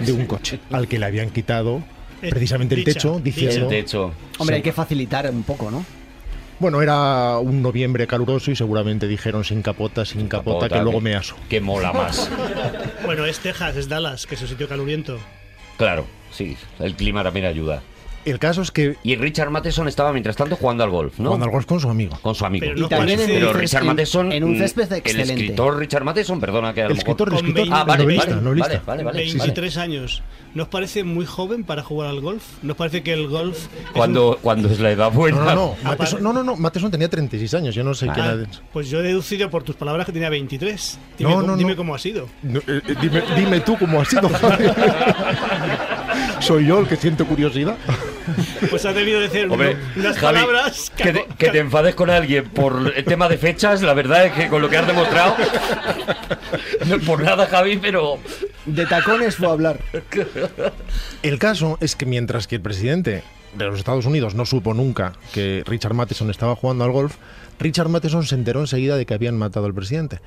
[0.04, 1.82] de un coche al que le habían quitado
[2.22, 4.12] Eh, precisamente el techo diciendo El techo.
[4.38, 5.84] Hombre, hay que facilitar un poco, ¿no?
[6.60, 11.00] bueno, era un noviembre caluroso y seguramente dijeron sin capota, sin capota, Capota, que luego
[11.00, 11.36] me aso.
[11.48, 12.28] Que mola más.
[13.04, 15.18] Bueno, es Texas, es Dallas, que es un sitio caluriento.
[15.76, 16.56] Claro, sí.
[16.80, 17.80] El clima también ayuda.
[18.24, 21.26] El caso es que Y Richard Matheson estaba mientras tanto jugando al golf, ¿no?
[21.26, 22.18] jugando al golf con su amigo.
[22.20, 22.64] Con su amigo.
[22.66, 24.32] Pero no Y también en Pero un Richard césped- Matheson.
[24.32, 25.32] en un mm, césped El excelente.
[25.34, 27.84] escritor Richard Matheson, perdona que a lo El mejor- escritor, el Con escritor, 20 Ah,
[27.84, 28.68] vale, novelista, vale, novelista.
[28.68, 29.38] vale, vale, vale, Sí, sí.
[29.38, 30.22] 23 años.
[30.54, 32.42] ¿Nos parece muy joven para jugar al golf?
[32.62, 33.56] ¿Nos parece que el golf.
[33.56, 35.38] es Cuando, cuando es la edad buena.
[35.38, 35.76] No, no, no.
[35.84, 36.24] Matheson, vale.
[36.24, 36.56] no, no, no.
[36.56, 37.74] Matheson tenía 36 años.
[37.74, 38.46] Yo no sé un- Ah, era.
[38.72, 40.98] pues yo he deducido por tus palabras que tenía 23.
[41.18, 41.76] Dime, No, cómo- no, dime no.
[41.76, 42.28] cómo ha sido.
[42.42, 44.28] No, eh, dime, dime tú cómo ha sido.
[46.40, 47.76] Soy yo el que siento curiosidad.
[48.70, 50.90] Pues has debido decir Hombre, unas Javi, palabras.
[50.96, 54.32] que, te, que te enfades con alguien por el tema de fechas, la verdad es
[54.32, 55.36] que con lo que has demostrado,
[56.86, 58.18] no por nada, Javi, pero
[58.66, 59.80] De tacones fue a hablar.
[61.22, 63.22] El caso es que mientras que el presidente
[63.56, 67.16] de los Estados Unidos no supo nunca que Richard Matheson estaba jugando al golf,
[67.58, 70.20] Richard Matheson se enteró enseguida de que habían matado al presidente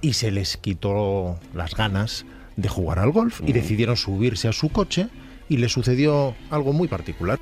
[0.00, 2.26] y se les quitó las ganas
[2.56, 5.08] de jugar al golf y decidieron subirse a su coche
[5.48, 7.38] y le sucedió algo muy particular.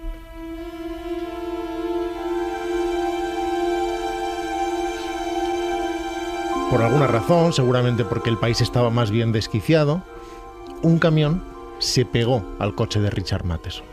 [6.71, 10.03] Por alguna razón, seguramente porque el país estaba más bien desquiciado,
[10.83, 11.45] un camión
[11.81, 13.85] se pegó al coche de Richard Matheson.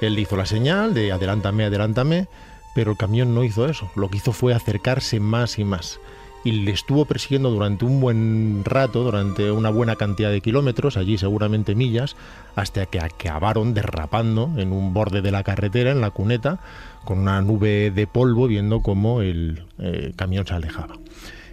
[0.00, 2.28] Él hizo la señal de adelántame, adelántame,
[2.74, 3.90] pero el camión no hizo eso.
[3.94, 5.98] Lo que hizo fue acercarse más y más.
[6.44, 11.16] Y le estuvo persiguiendo durante un buen rato, durante una buena cantidad de kilómetros, allí
[11.16, 12.16] seguramente millas,
[12.54, 16.60] hasta que acabaron derrapando en un borde de la carretera, en la cuneta,
[17.04, 20.96] con una nube de polvo, viendo cómo el eh, camión se alejaba.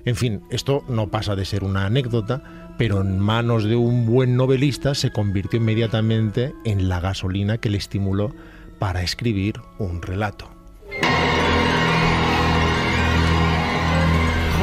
[0.04, 2.44] En fin, esto no pasa de ser una anécdota,
[2.78, 7.78] pero en manos de un buen novelista se convirtió inmediatamente en la gasolina que le
[7.78, 8.34] estimuló
[8.80, 10.50] para escribir un relato.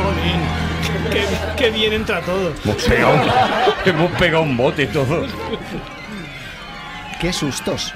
[0.02, 0.40] Jolín,
[1.10, 1.26] qué, qué-
[1.64, 2.52] qué bien entra todo.
[2.64, 3.16] hemos pegado,
[3.84, 5.26] hemos pegado un bote todo.
[7.20, 7.92] Qué sustos.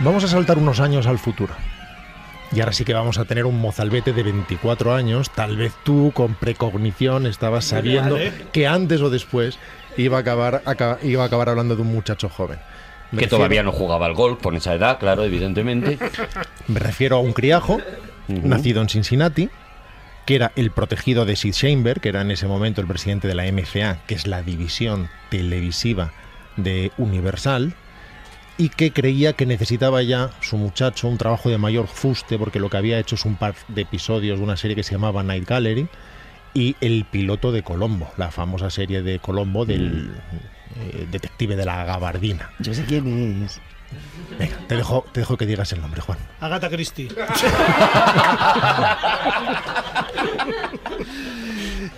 [0.00, 1.54] Vamos a saltar unos años al futuro.
[2.52, 5.30] Y ahora sí que vamos a tener un mozalbete de 24 años.
[5.30, 8.16] Tal vez tú, con precognición, estabas sabiendo
[8.52, 9.58] que antes o después
[9.96, 12.58] iba a acabar, aca- iba a acabar hablando de un muchacho joven.
[13.10, 15.98] Me Que refiero- todavía no jugaba al golf con esa edad, claro, evidentemente.
[16.68, 17.78] Me refiero a un criajo,
[18.28, 19.50] nacido en Cincinnati,
[20.26, 23.34] que era el protegido de Sid Sheinberg, que era en ese momento el presidente de
[23.34, 26.12] la MCA, que es la división televisiva
[26.56, 27.74] de Universal,
[28.56, 32.70] y que creía que necesitaba ya su muchacho un trabajo de mayor fuste, porque lo
[32.70, 35.46] que había hecho es un par de episodios de una serie que se llamaba Night
[35.48, 35.88] Gallery,
[36.54, 40.12] y el piloto de Colombo, la famosa serie de Colombo del
[40.76, 42.50] eh, detective de la gabardina.
[42.60, 43.60] Yo sé quién es.
[44.38, 46.18] Venga, te dejo, te dejo que digas el nombre, Juan.
[46.40, 47.08] Agatha Christie.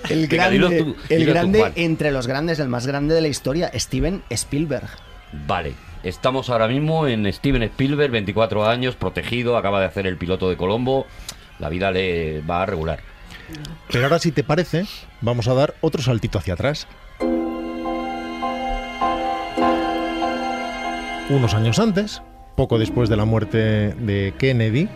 [0.09, 3.29] El Venga, grande, tú, el tú, grande entre los grandes, el más grande de la
[3.29, 4.89] historia, Steven Spielberg.
[5.47, 10.49] Vale, estamos ahora mismo en Steven Spielberg, 24 años, protegido, acaba de hacer el piloto
[10.49, 11.07] de Colombo.
[11.59, 13.01] La vida le va a regular.
[13.91, 14.85] Pero ahora, si te parece,
[15.21, 16.87] vamos a dar otro saltito hacia atrás.
[21.29, 22.23] Unos años antes,
[22.55, 24.89] poco después de la muerte de Kennedy,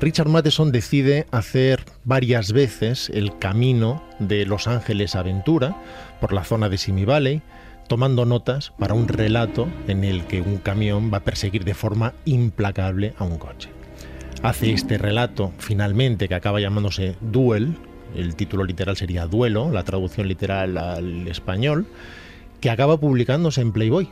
[0.00, 5.76] Richard Matheson decide hacer varias veces el camino de Los Ángeles a Ventura
[6.18, 7.42] por la zona de Simi Valley,
[7.88, 12.14] tomando notas para un relato en el que un camión va a perseguir de forma
[12.24, 13.68] implacable a un coche.
[14.42, 17.76] Hace este relato finalmente que acaba llamándose Duel,
[18.14, 21.86] el título literal sería Duelo, la traducción literal al español,
[22.62, 24.08] que acaba publicándose en Playboy.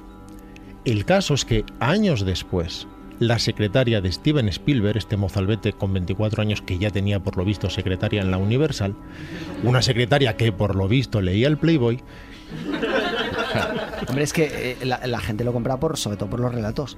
[0.85, 2.87] El caso es que años después,
[3.19, 7.45] la secretaria de Steven Spielberg, este mozalbete con 24 años que ya tenía por lo
[7.45, 8.95] visto secretaria en la Universal,
[9.63, 12.01] una secretaria que por lo visto leía el Playboy,
[14.09, 16.97] Hombre, es que eh, la, la gente lo compra por, sobre todo por los relatos.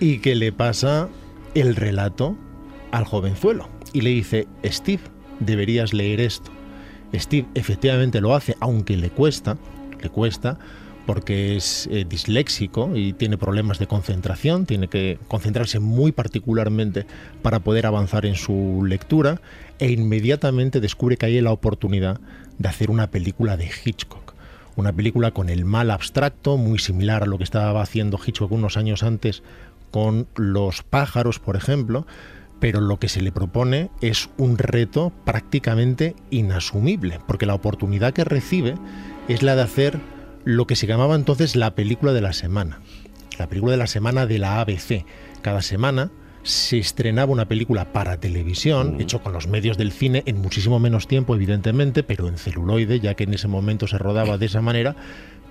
[0.00, 1.08] y que le pasa
[1.54, 2.36] el relato
[2.90, 5.02] al jovenzuelo y le dice, Steve,
[5.40, 6.50] deberías leer esto.
[7.14, 9.58] Steve efectivamente lo hace, aunque le cuesta,
[10.00, 10.58] le cuesta,
[11.06, 17.06] porque es eh, disléxico y tiene problemas de concentración, tiene que concentrarse muy particularmente
[17.42, 19.40] para poder avanzar en su lectura
[19.78, 22.20] e inmediatamente descubre que hay la oportunidad
[22.58, 24.34] de hacer una película de Hitchcock.
[24.74, 28.76] Una película con el mal abstracto, muy similar a lo que estaba haciendo Hitchcock unos
[28.76, 29.42] años antes
[29.90, 32.06] con Los pájaros, por ejemplo,
[32.62, 38.24] pero lo que se le propone es un reto prácticamente inasumible, porque la oportunidad que
[38.24, 38.76] recibe
[39.28, 39.98] es la de hacer
[40.44, 42.80] lo que se llamaba entonces la película de la semana,
[43.38, 45.04] la película de la semana de la ABC.
[45.42, 46.10] Cada semana
[46.42, 51.06] se estrenaba una película para televisión, hecho con los medios del cine en muchísimo menos
[51.06, 54.96] tiempo, evidentemente, pero en celuloide, ya que en ese momento se rodaba de esa manera,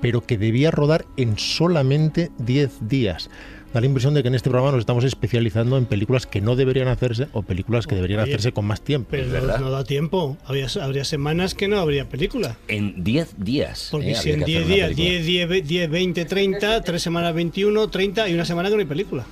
[0.01, 3.29] pero que debía rodar en solamente 10 días.
[3.73, 6.57] Da la impresión de que en este programa nos estamos especializando en películas que no
[6.57, 9.07] deberían hacerse o películas que deberían Oye, hacerse con más tiempo.
[9.11, 10.37] Pero no, no da tiempo.
[10.45, 12.57] Habría, habría semanas que no habría película.
[12.67, 13.87] En 10 días.
[13.91, 15.09] Porque eh, si en que 10 hacer una días, película.
[15.09, 18.81] 10, 10, ve- 10, 20, 30, 3 semanas 21, 30 y una semana que no
[18.81, 19.25] hay película.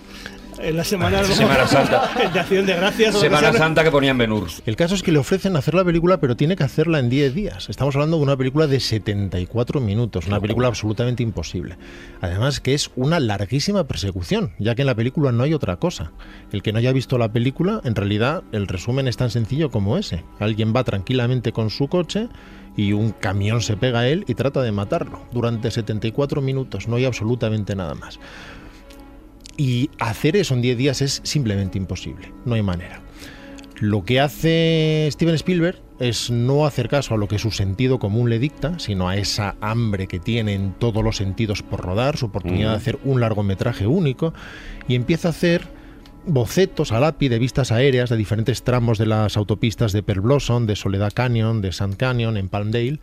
[0.61, 2.09] En la semana, Semana Santa.
[2.33, 3.15] de Acción de Gracias.
[3.15, 4.47] que Semana sea, Santa que ponían Benur.
[4.65, 7.33] El caso es que le ofrecen hacer la película, pero tiene que hacerla en 10
[7.33, 7.69] días.
[7.69, 11.77] Estamos hablando de una película de 74 minutos, una película absolutamente imposible.
[12.21, 16.11] Además que es una larguísima persecución, ya que en la película no hay otra cosa.
[16.51, 19.97] El que no haya visto la película, en realidad el resumen es tan sencillo como
[19.97, 20.23] ese.
[20.39, 22.27] Alguien va tranquilamente con su coche
[22.75, 25.21] y un camión se pega a él y trata de matarlo.
[25.31, 28.19] Durante 74 minutos no hay absolutamente nada más.
[29.59, 33.01] Y hacer eso en 10 días es simplemente imposible, no hay manera.
[33.81, 38.29] Lo que hace Steven Spielberg es no hacer caso a lo que su sentido común
[38.29, 42.27] le dicta, sino a esa hambre que tiene en todos los sentidos por rodar, su
[42.27, 44.33] oportunidad de hacer un largometraje único,
[44.87, 45.67] y empieza a hacer
[46.25, 50.67] bocetos a lápiz de vistas aéreas de diferentes tramos de las autopistas de Pearl Blossom,
[50.67, 53.01] de Soledad Canyon, de Sand Canyon, en Palmdale,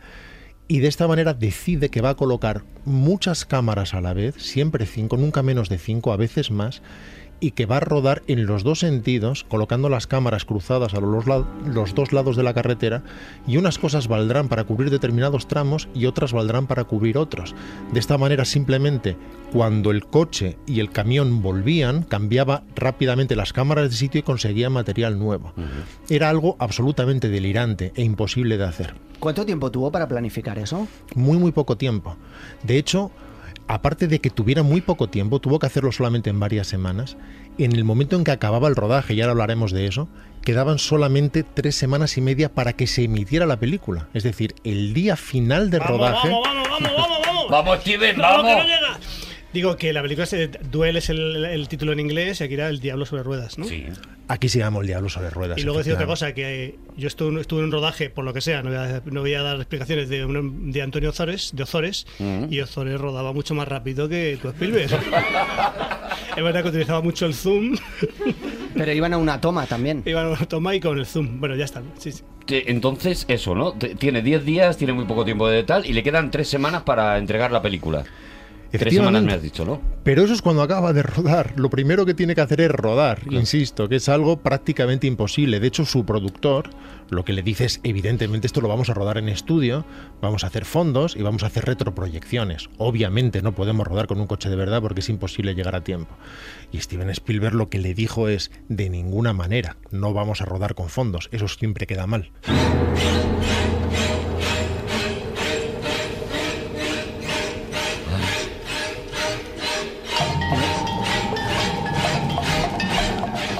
[0.67, 4.85] y de esta manera decide que va a colocar muchas cámaras a la vez, siempre
[4.85, 6.81] cinco, nunca menos de cinco, a veces más,
[7.39, 11.25] y que va a rodar en los dos sentidos, colocando las cámaras cruzadas a los,
[11.95, 13.03] dos lados de la carretera,
[13.47, 17.55] y unas cosas valdrán para cubrir determinados tramos y otras valdrán para cubrir otros.
[17.91, 19.17] De esta manera, simplemente,
[19.51, 24.69] cuando el coche y el camión volvían, cambiaba rápidamente las cámaras de sitio y conseguía
[24.69, 25.53] material nuevo.
[26.09, 30.87] Era algo absolutamente delirante e imposible de hacer ¿Cuánto tiempo tuvo para planificar eso?
[31.15, 32.15] muy muy poco tiempo.
[32.63, 33.11] De hecho,
[33.67, 37.17] aparte de que tuviera muy poco tiempo, tuvo que hacerlo solamente en varias semanas.
[37.57, 40.07] En el momento en que acababa el rodaje, y ahora hablaremos de eso,
[40.43, 44.07] quedaban solamente tres semanas y media para que se emitiera la película.
[44.13, 46.29] Es decir, el día final de rodaje.
[46.29, 47.49] Vamos, vamos, vamos, vamos, vamos.
[47.49, 48.97] Vamos, Steven, Vamos, que no.
[49.53, 52.67] Digo que la película se Duel es el, el título en inglés y aquí era
[52.67, 53.65] El Diablo sobre Ruedas, ¿no?
[53.65, 53.85] Sí.
[54.29, 55.57] Aquí se llama el diablo sobre ruedas.
[55.57, 58.41] Y luego decir otra cosa, que yo estuve, estuve en un rodaje, por lo que
[58.41, 61.63] sea, no voy a, no voy a dar explicaciones de, un- de Antonio Ozores, de
[61.63, 62.05] Ozores,
[62.49, 64.91] y Ozores rodaba mucho más rápido que tu Spielberg.
[66.37, 67.75] es verdad que utilizaba mucho el zoom,
[68.75, 70.03] Pero iban a una toma también.
[70.05, 71.39] iba a una toma y con el zoom.
[71.39, 71.81] Bueno, ya está.
[71.97, 72.23] Sí, sí.
[72.45, 73.73] Te- Entonces, eso, ¿no?
[73.73, 77.17] Tiene 10 días, tiene muy poco tiempo de tal y le quedan 3 semanas para
[77.17, 78.03] entregar la película.
[78.71, 79.81] Tres semanas me has dicho, ¿no?
[80.03, 81.53] Pero eso es cuando acaba de rodar.
[81.57, 85.59] Lo primero que tiene que hacer es rodar, insisto, que es algo prácticamente imposible.
[85.59, 86.69] De hecho, su productor
[87.09, 89.85] lo que le dice es, evidentemente, esto lo vamos a rodar en estudio,
[90.21, 92.69] vamos a hacer fondos y vamos a hacer retroproyecciones.
[92.77, 96.15] Obviamente no podemos rodar con un coche de verdad porque es imposible llegar a tiempo.
[96.71, 100.75] Y Steven Spielberg lo que le dijo es, de ninguna manera, no vamos a rodar
[100.75, 102.31] con fondos, eso siempre queda mal.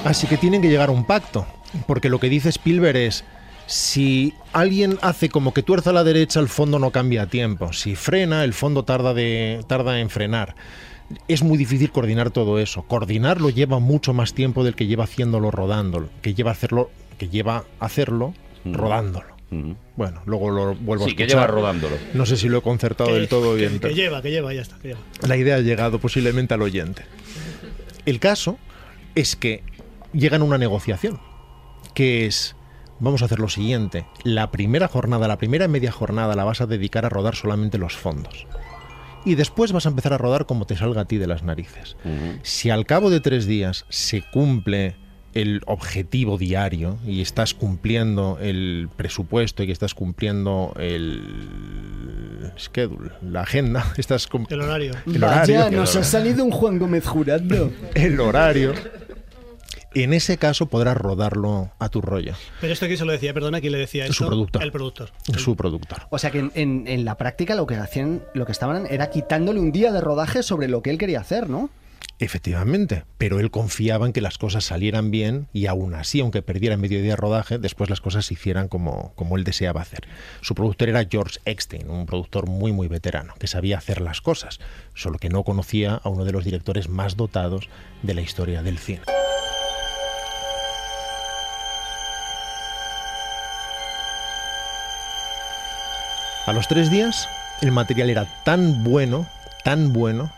[0.08, 1.46] Así que tienen que llegar a un pacto,
[1.86, 3.24] porque lo que dice Spielberg es,
[3.66, 7.74] si alguien hace como que tuerza a la derecha, el fondo no cambia a tiempo.
[7.74, 10.56] Si frena, el fondo tarda, de, tarda en frenar.
[11.28, 12.84] Es muy difícil coordinar todo eso.
[12.84, 17.64] Coordinarlo lleva mucho más tiempo del que lleva haciéndolo rodándolo, que lleva hacerlo, que lleva
[17.80, 18.34] hacerlo
[18.66, 19.36] rodándolo.
[19.96, 21.48] Bueno, luego lo vuelvo a Sí, que escuchar.
[21.48, 21.96] lleva rodándolo.
[22.14, 23.80] No sé si lo he concertado Que- del todo que- bien.
[23.80, 24.78] Que, lleva, que lleva, ya está.
[24.80, 25.00] Que lleva.
[25.26, 27.04] la idea ha llegado posiblemente al oyente.
[28.06, 28.58] El caso
[29.16, 29.64] es que
[30.14, 31.20] llegan a una negociación,
[31.94, 32.56] que es,
[33.00, 36.68] vamos a hacer lo siguiente, la primera jornada, la primera media jornada la vas a
[36.68, 38.48] dedicar a rodar solamente los fondos.
[39.26, 41.98] Y después vas a empezar a rodar como te salga a ti de las narices.
[42.44, 44.96] Si al cabo de tres días se cumple
[45.34, 53.42] el objetivo diario y estás cumpliendo el presupuesto y que estás cumpliendo el schedule, la
[53.42, 54.94] agenda, estás El horario.
[55.06, 57.72] el horario, Vaya, nos ha salido un Juan Gómez jurando.
[57.94, 58.74] el horario,
[60.04, 62.34] en ese caso podrás rodarlo a tu rollo.
[62.62, 64.28] Pero esto que se lo decía, perdona, ¿quién le decía Su esto?
[64.28, 64.64] productor.
[64.64, 65.12] El productor.
[65.38, 66.00] Su productor.
[66.10, 69.10] O sea que en, en- en la práctica lo que hacían, lo que estaban era
[69.10, 71.70] quitándole un día de rodaje sobre lo que él quería hacer, ¿no?
[72.20, 76.76] Efectivamente, pero él confiaba en que las cosas salieran bien y aún así, aunque perdiera
[76.76, 80.08] medio día de rodaje, después las cosas se hicieran como, como él deseaba hacer.
[80.42, 84.60] Su productor era George Eckstein, un productor muy muy veterano, que sabía hacer las cosas,
[84.96, 87.70] solo que no conocía a uno de los directores más dotados
[88.02, 89.02] de la historia del cine.
[96.48, 97.28] A los tres días,
[97.62, 99.28] el material era tan bueno,
[99.64, 100.32] tan bueno,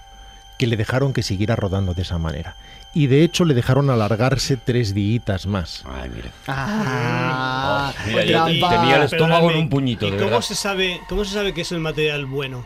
[0.57, 2.55] que le dejaron que siguiera rodando de esa manera.
[2.93, 5.84] Y de hecho le dejaron alargarse tres días más.
[5.86, 6.32] Ay, mira.
[6.47, 8.70] Ah, Mira, yo trampa.
[8.70, 10.41] tenía el estómago en un puñito, ¿Y de cómo verdad.
[10.41, 12.66] se sabe, cómo se sabe que es el material bueno?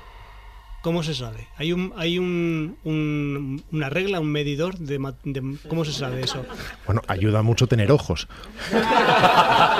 [0.83, 1.47] ¿Cómo se sabe?
[1.55, 6.45] ¿Hay un, hay un, un- una regla, un medidor de, de- ¿Cómo se sabe eso?
[6.85, 8.27] Bueno, ayuda mucho tener ojos.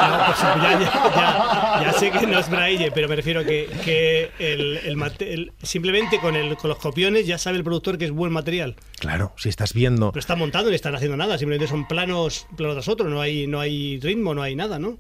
[0.04, 3.70] No, pues ya, ya- ya- ya sé que no es braille, pero me refiero que,
[3.84, 8.06] que el, el el- simplemente con, el, con los copiones ya sabe el productor que
[8.06, 8.76] es buen material.
[9.00, 10.12] Claro, si estás viendo...
[10.14, 13.48] No están montando ni están haciendo nada, simplemente son planos, planos tras otros, no hay,
[13.48, 14.98] no hay ritmo, no hay nada, ¿no?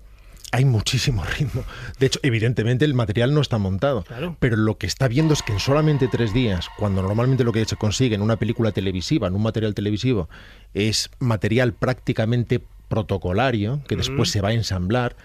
[0.54, 1.64] Hay muchísimo ritmo.
[1.98, 4.04] De hecho, evidentemente el material no está montado.
[4.04, 4.38] Claro.
[4.40, 7.66] Pero lo que está viendo es que en solamente tres días, cuando normalmente lo que
[7.66, 10.30] se consigue en una película televisiva, en un material televisivo,
[10.76, 15.16] es material prácticamente protocolario, que después se va a ensamblar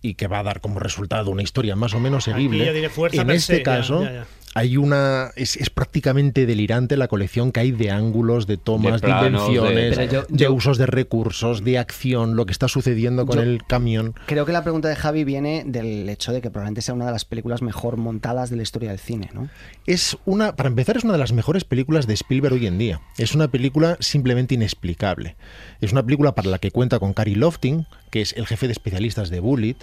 [0.00, 2.90] y que va a dar como resultado una historia más o menos seguible.
[2.90, 4.26] fuerza en este se, ya, caso, ya, ya.
[4.54, 5.30] Hay una.
[5.36, 9.52] Es, es prácticamente delirante la colección que hay de ángulos, de tomas, de, planos, de-
[9.54, 13.38] invenciones, de, Pero yo- yo- usos de recursos, de acción, lo que está sucediendo con
[13.38, 14.14] el camión.
[14.26, 17.12] Creo que la pregunta de Javi viene del hecho de que probablemente sea una de
[17.12, 19.48] las películas mejor montadas de la historia del cine, ¿no?
[19.86, 23.00] Es una, para empezar, es una de las mejores películas de Spielberg hoy en día.
[23.18, 25.36] Es una película simplemente inexplicable.
[25.80, 28.72] Es una película para la que cuenta con Cary Lofting, que es el jefe de
[28.72, 29.76] especialistas de Bullet,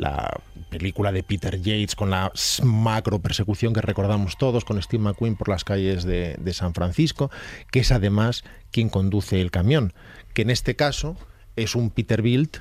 [0.00, 0.40] la
[0.70, 2.32] película de Peter Yates con la
[2.62, 7.30] macro persecución que recordamos todos con Steve McQueen por las calles de, de San Francisco,
[7.70, 9.92] que es además quien conduce el camión,
[10.32, 11.16] que en este caso
[11.56, 12.58] es un Peterbilt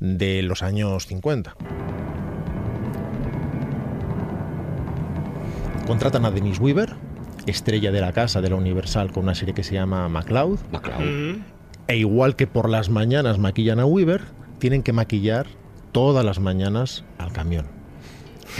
[0.00, 1.54] de los años 50.
[5.86, 6.94] Contratan a Denise Weaver,
[7.46, 10.58] estrella de la casa de la Universal con una serie que se llama MacLeod.
[11.88, 14.22] E igual que por las mañanas maquillan a Weaver,
[14.58, 15.46] tienen que maquillar
[15.92, 17.66] todas las mañanas al camión.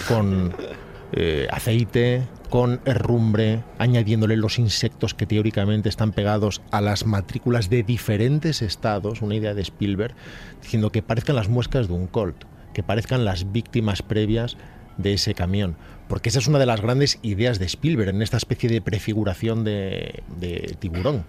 [0.09, 0.55] Con
[1.12, 7.83] eh, aceite, con herrumbre, añadiéndole los insectos que teóricamente están pegados a las matrículas de
[7.83, 10.14] diferentes estados, una idea de Spielberg,
[10.62, 14.57] diciendo que parezcan las muescas de un Colt, que parezcan las víctimas previas
[14.99, 15.76] de ese camión.
[16.09, 19.64] Porque esa es una de las grandes ideas de Spielberg en esta especie de prefiguración
[19.64, 21.24] de, de tiburón,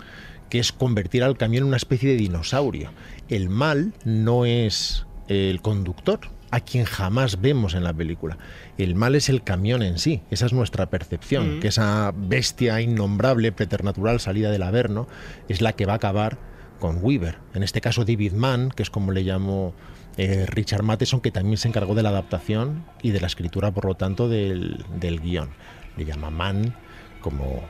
[0.50, 2.92] que es convertir al camión en una especie de dinosaurio.
[3.30, 6.20] El mal no es el conductor,
[6.52, 8.38] a quien jamás vemos en la película.
[8.78, 11.60] El mal es el camión en sí, esa es nuestra percepción, Mm.
[11.62, 15.08] que esa bestia innombrable, preternatural, salida del Averno,
[15.48, 16.38] es la que va a acabar
[16.80, 17.38] con Weaver.
[17.54, 19.74] En este caso David Mann, que es como le llamó
[20.18, 23.86] eh, Richard Matheson, que también se encargó de la adaptación y de la escritura, por
[23.86, 25.52] lo tanto, del, del guion.
[25.96, 26.76] Le llama Mann
[27.22, 27.64] como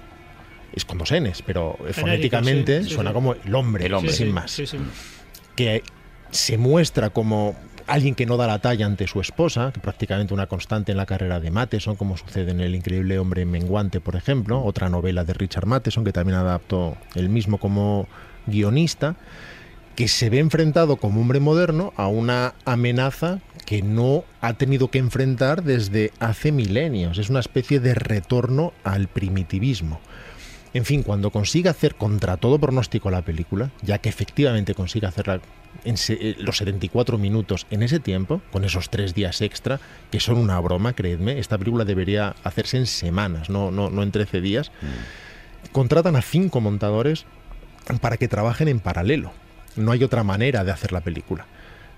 [0.73, 3.13] es con dos Ns, pero fonéticamente sí, sí, suena sí.
[3.13, 4.11] como el hombre, El hombre.
[4.13, 4.49] sin más.
[4.49, 4.77] sí, sí.
[5.55, 5.83] Que
[6.31, 7.55] se muestra como
[7.87, 11.05] alguien que no da la talla ante su esposa, que prácticamente una constante en la
[11.05, 15.33] carrera de Matheson, como sucede en El increíble hombre menguante, por ejemplo, otra novela de
[15.33, 18.07] Richard Matheson, que también adaptó él mismo como
[18.47, 19.15] guionista,
[19.95, 24.99] que se ve enfrentado como hombre moderno a una amenaza que no ha tenido que
[24.99, 27.17] enfrentar desde hace milenios.
[27.17, 29.99] Es una especie de retorno al primitivismo.
[30.73, 35.41] En fin, cuando consigue hacer contra todo pronóstico la película, ya que efectivamente consigue hacerla
[35.85, 39.79] en se- eh, los 74 minutos en ese tiempo, con esos tres días extra,
[40.11, 44.11] que son una broma, creedme, esta película debería hacerse en semanas, no, no, no en
[44.11, 44.71] 13 días.
[45.71, 47.25] Contratan a cinco montadores
[48.01, 49.31] para que trabajen en paralelo.
[49.75, 51.45] No hay otra manera de hacer la película.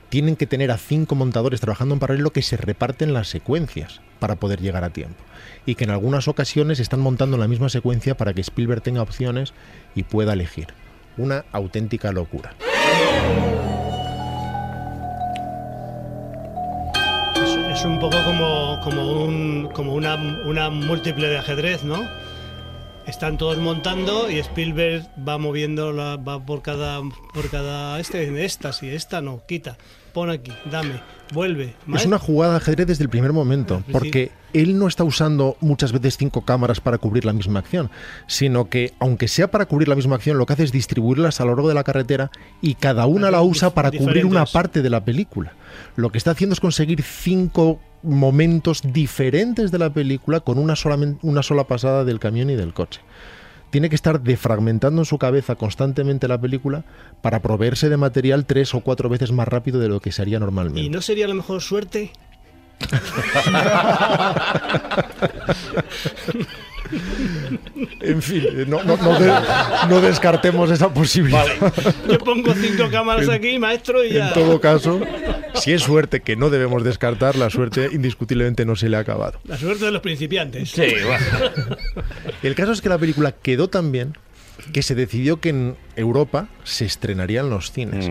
[0.09, 4.35] Tienen que tener a cinco montadores trabajando en paralelo que se reparten las secuencias para
[4.35, 5.23] poder llegar a tiempo.
[5.65, 9.53] Y que en algunas ocasiones están montando la misma secuencia para que Spielberg tenga opciones
[9.95, 10.67] y pueda elegir.
[11.17, 12.53] Una auténtica locura.
[17.83, 20.15] Es, un poco como, como, un, como una,
[20.45, 22.07] una múltiple de ajedrez, ¿no?
[23.05, 27.01] Están todos montando y Spielberg va moviendo, la, va por cada,
[27.33, 29.77] por cada este, esta, sí, esta no, quita,
[30.13, 31.01] pon aquí, dame,
[31.33, 31.75] vuelve.
[31.93, 35.91] Es una jugada de ajedrez desde el primer momento, porque él no está usando muchas
[35.91, 37.89] veces cinco cámaras para cubrir la misma acción,
[38.27, 41.45] sino que, aunque sea para cubrir la misma acción, lo que hace es distribuirlas a
[41.45, 42.31] lo largo de la carretera
[42.61, 45.53] y cada una la usa para cubrir una parte de la película.
[45.95, 50.97] Lo que está haciendo es conseguir cinco momentos diferentes de la película con una sola,
[51.21, 53.01] una sola pasada del camión y del coche.
[53.73, 56.83] Tiene que estar defragmentando en su cabeza constantemente la película
[57.23, 60.37] para proveerse de material tres o cuatro veces más rápido de lo que se haría
[60.37, 60.81] normalmente.
[60.81, 62.11] ¿Y no sería la mejor suerte?
[68.01, 69.33] En fin, no, no- no de-
[69.89, 71.45] no descartemos esa posibilidad.
[72.09, 74.27] Yo pongo cinco cámaras aquí, maestro, y ya.
[74.29, 75.01] En todo caso,
[75.55, 79.39] si es suerte que no debemos descartar, la suerte indiscutiblemente no se le ha acabado.
[79.45, 80.71] La suerte de los principiantes.
[80.71, 81.77] Sí, bueno.
[82.41, 84.13] El caso es que la película quedó tan bien
[84.71, 88.09] que se decidió que en Europa se estrenaría en los cines.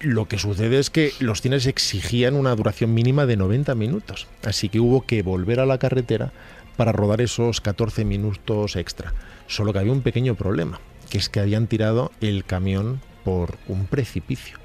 [0.00, 4.68] Lo que sucede es que los cines exigían una duración mínima de 90 minutos, así
[4.68, 6.32] que hubo que volver a la carretera
[6.78, 9.12] para rodar esos 14 minutos extra.
[9.48, 13.86] Solo que había un pequeño problema, que es que habían tirado el camión por un
[13.86, 14.58] precipicio.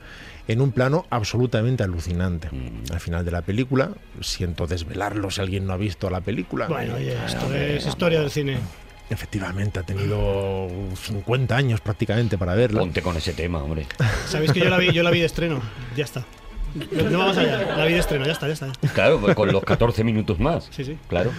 [0.48, 2.50] En un plano absolutamente alucinante.
[2.92, 3.90] Al final de la película,
[4.22, 6.68] siento desvelarlo si alguien no ha visto la película.
[6.68, 8.58] Bueno, oye, esto Hombre, es historia del cine.
[9.10, 12.82] Efectivamente, ha tenido 50 años prácticamente para verla.
[12.82, 13.88] Ponte con ese tema, hombre.
[14.28, 15.62] Sabéis que yo la vi, yo la vi de estreno.
[15.96, 16.24] Ya está.
[16.76, 17.76] No, vamos allá.
[17.76, 18.68] La vi de estreno, ya está, ya está.
[18.68, 18.90] ya está.
[18.90, 20.68] Claro, pues con los 14 minutos más.
[20.70, 20.98] Sí, sí.
[21.08, 21.32] Claro.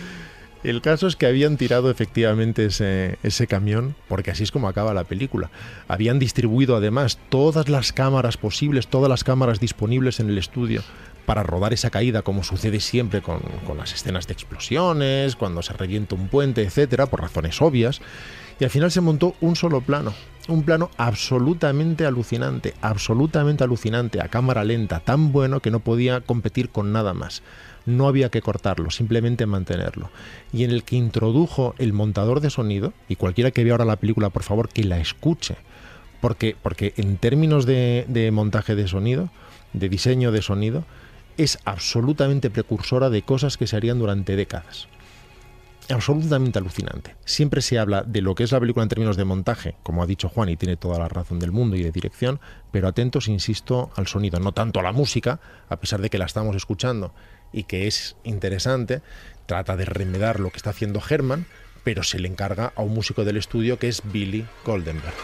[0.65, 5.05] El caso es que habían tirado efectivamente ese, camión, porque así es como acaba la
[5.05, 5.51] película.
[5.89, 10.83] Habían distribuido además todas las cámaras posibles, todas las cámaras disponibles en el estudio
[11.27, 15.75] para rodar esa caída, como sucede siempre con, con las escenas de explosiones, cuando se
[15.75, 18.01] revienta un puente, etcétera, por razones obvias.
[18.59, 20.15] Y al final se montó un solo plano,
[20.49, 26.71] un plano absolutamente alucinante, absolutamente alucinante, a cámara lenta, tan bueno que no podía competir
[26.71, 27.43] con nada más.
[27.87, 30.11] No había que cortarlo, simplemente mantenerlo.
[30.53, 33.97] Y en el que introdujo el montador de sonido, y cualquiera que vea ahora la
[33.97, 35.57] película, por favor, que la escuche,
[36.21, 39.31] porque, porque en términos de, de montaje de sonido,
[39.73, 40.85] de diseño de sonido,
[41.37, 44.89] es absolutamente precursora de cosas que se harían durante décadas
[45.93, 47.17] absolutamente alucinante.
[47.25, 50.07] Siempre se habla de lo que es la película en términos de montaje, como ha
[50.07, 53.91] dicho Juan, y tiene toda la razón del mundo, y de dirección, pero atentos, insisto,
[53.97, 57.13] al sonido, no tanto a la música, a pesar de que la estamos escuchando
[57.55, 59.01] y que es interesante,
[59.47, 61.47] trata de remedar lo que está haciendo Herman,
[61.85, 65.15] pero se le encarga a un músico del estudio que es Billy Goldenberg.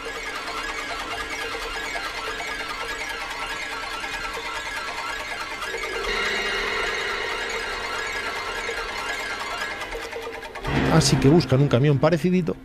[10.93, 12.55] Así que buscan un camión parecidito,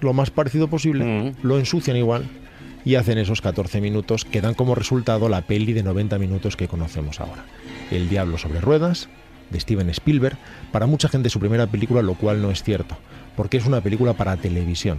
[0.00, 2.28] lo más parecido posible, lo ensucian igual
[2.84, 6.68] y hacen esos 14 minutos que dan como resultado la peli de 90 minutos que
[6.68, 7.44] conocemos ahora.
[7.90, 9.08] El Diablo sobre Ruedas,
[9.50, 10.36] de Steven Spielberg,
[10.72, 12.96] para mucha gente su primera película, lo cual no es cierto,
[13.36, 14.98] porque es una película para televisión.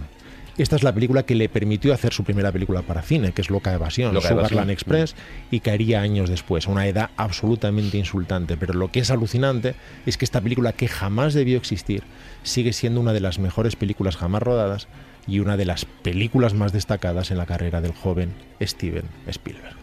[0.58, 3.48] Esta es la película que le permitió hacer su primera película para cine, que es
[3.48, 4.70] Loca Evasión, Loca Sugarland Evasión.
[4.70, 5.14] Express,
[5.52, 8.56] y caería años después, a una edad absolutamente insultante.
[8.56, 12.02] Pero lo que es alucinante es que esta película, que jamás debió existir,
[12.42, 14.88] sigue siendo una de las mejores películas jamás rodadas
[15.28, 19.77] y una de las películas más destacadas en la carrera del joven Steven Spielberg.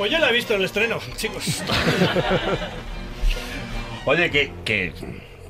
[0.00, 1.44] Pues yo la he visto en el estreno, chicos.
[4.06, 4.94] Oye, que, que,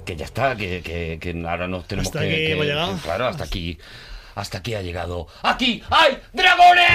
[0.04, 2.96] que ya está, que, que, que ahora nos tenemos Hasta que, aquí que- hemos llegado.
[2.96, 3.78] que- Claro, hasta aquí.
[4.34, 5.28] Hasta aquí ha llegado.
[5.44, 6.90] ¡Aquí hay dragones!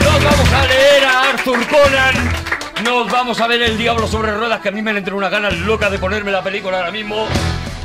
[0.00, 2.32] Nos vamos a leer a Arthur Conan.
[2.84, 5.54] Nos vamos a ver El Diablo sobre Ruedas, que a mí me entran unas ganas
[5.58, 7.26] locas de ponerme la película ahora mismo.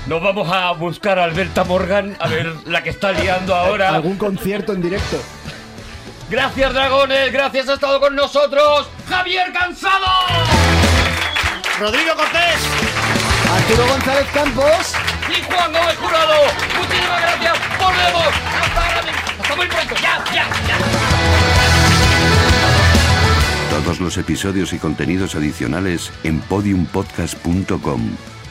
[0.06, 3.90] Nos vamos a buscar a Alberta Morgan, a ver la que está liando ahora.
[3.90, 5.18] Algún concierto en directo.
[6.30, 7.32] Gracias, dragones.
[7.32, 10.06] Gracias, ha estado con nosotros Javier Cansado.
[11.80, 12.60] Rodrigo Cortés.
[13.50, 14.94] Arturo González Campos.
[15.30, 16.36] Y Juan Gómez Jurado.
[16.78, 17.58] Muchísimas gracias.
[17.80, 18.28] Volvemos.
[18.62, 19.22] Hasta ahora mismo.
[19.42, 19.96] Hasta muy pronto.
[19.96, 20.78] Ya, ya, ya.
[23.70, 28.33] Todos los episodios y contenidos adicionales en podiumpodcast.com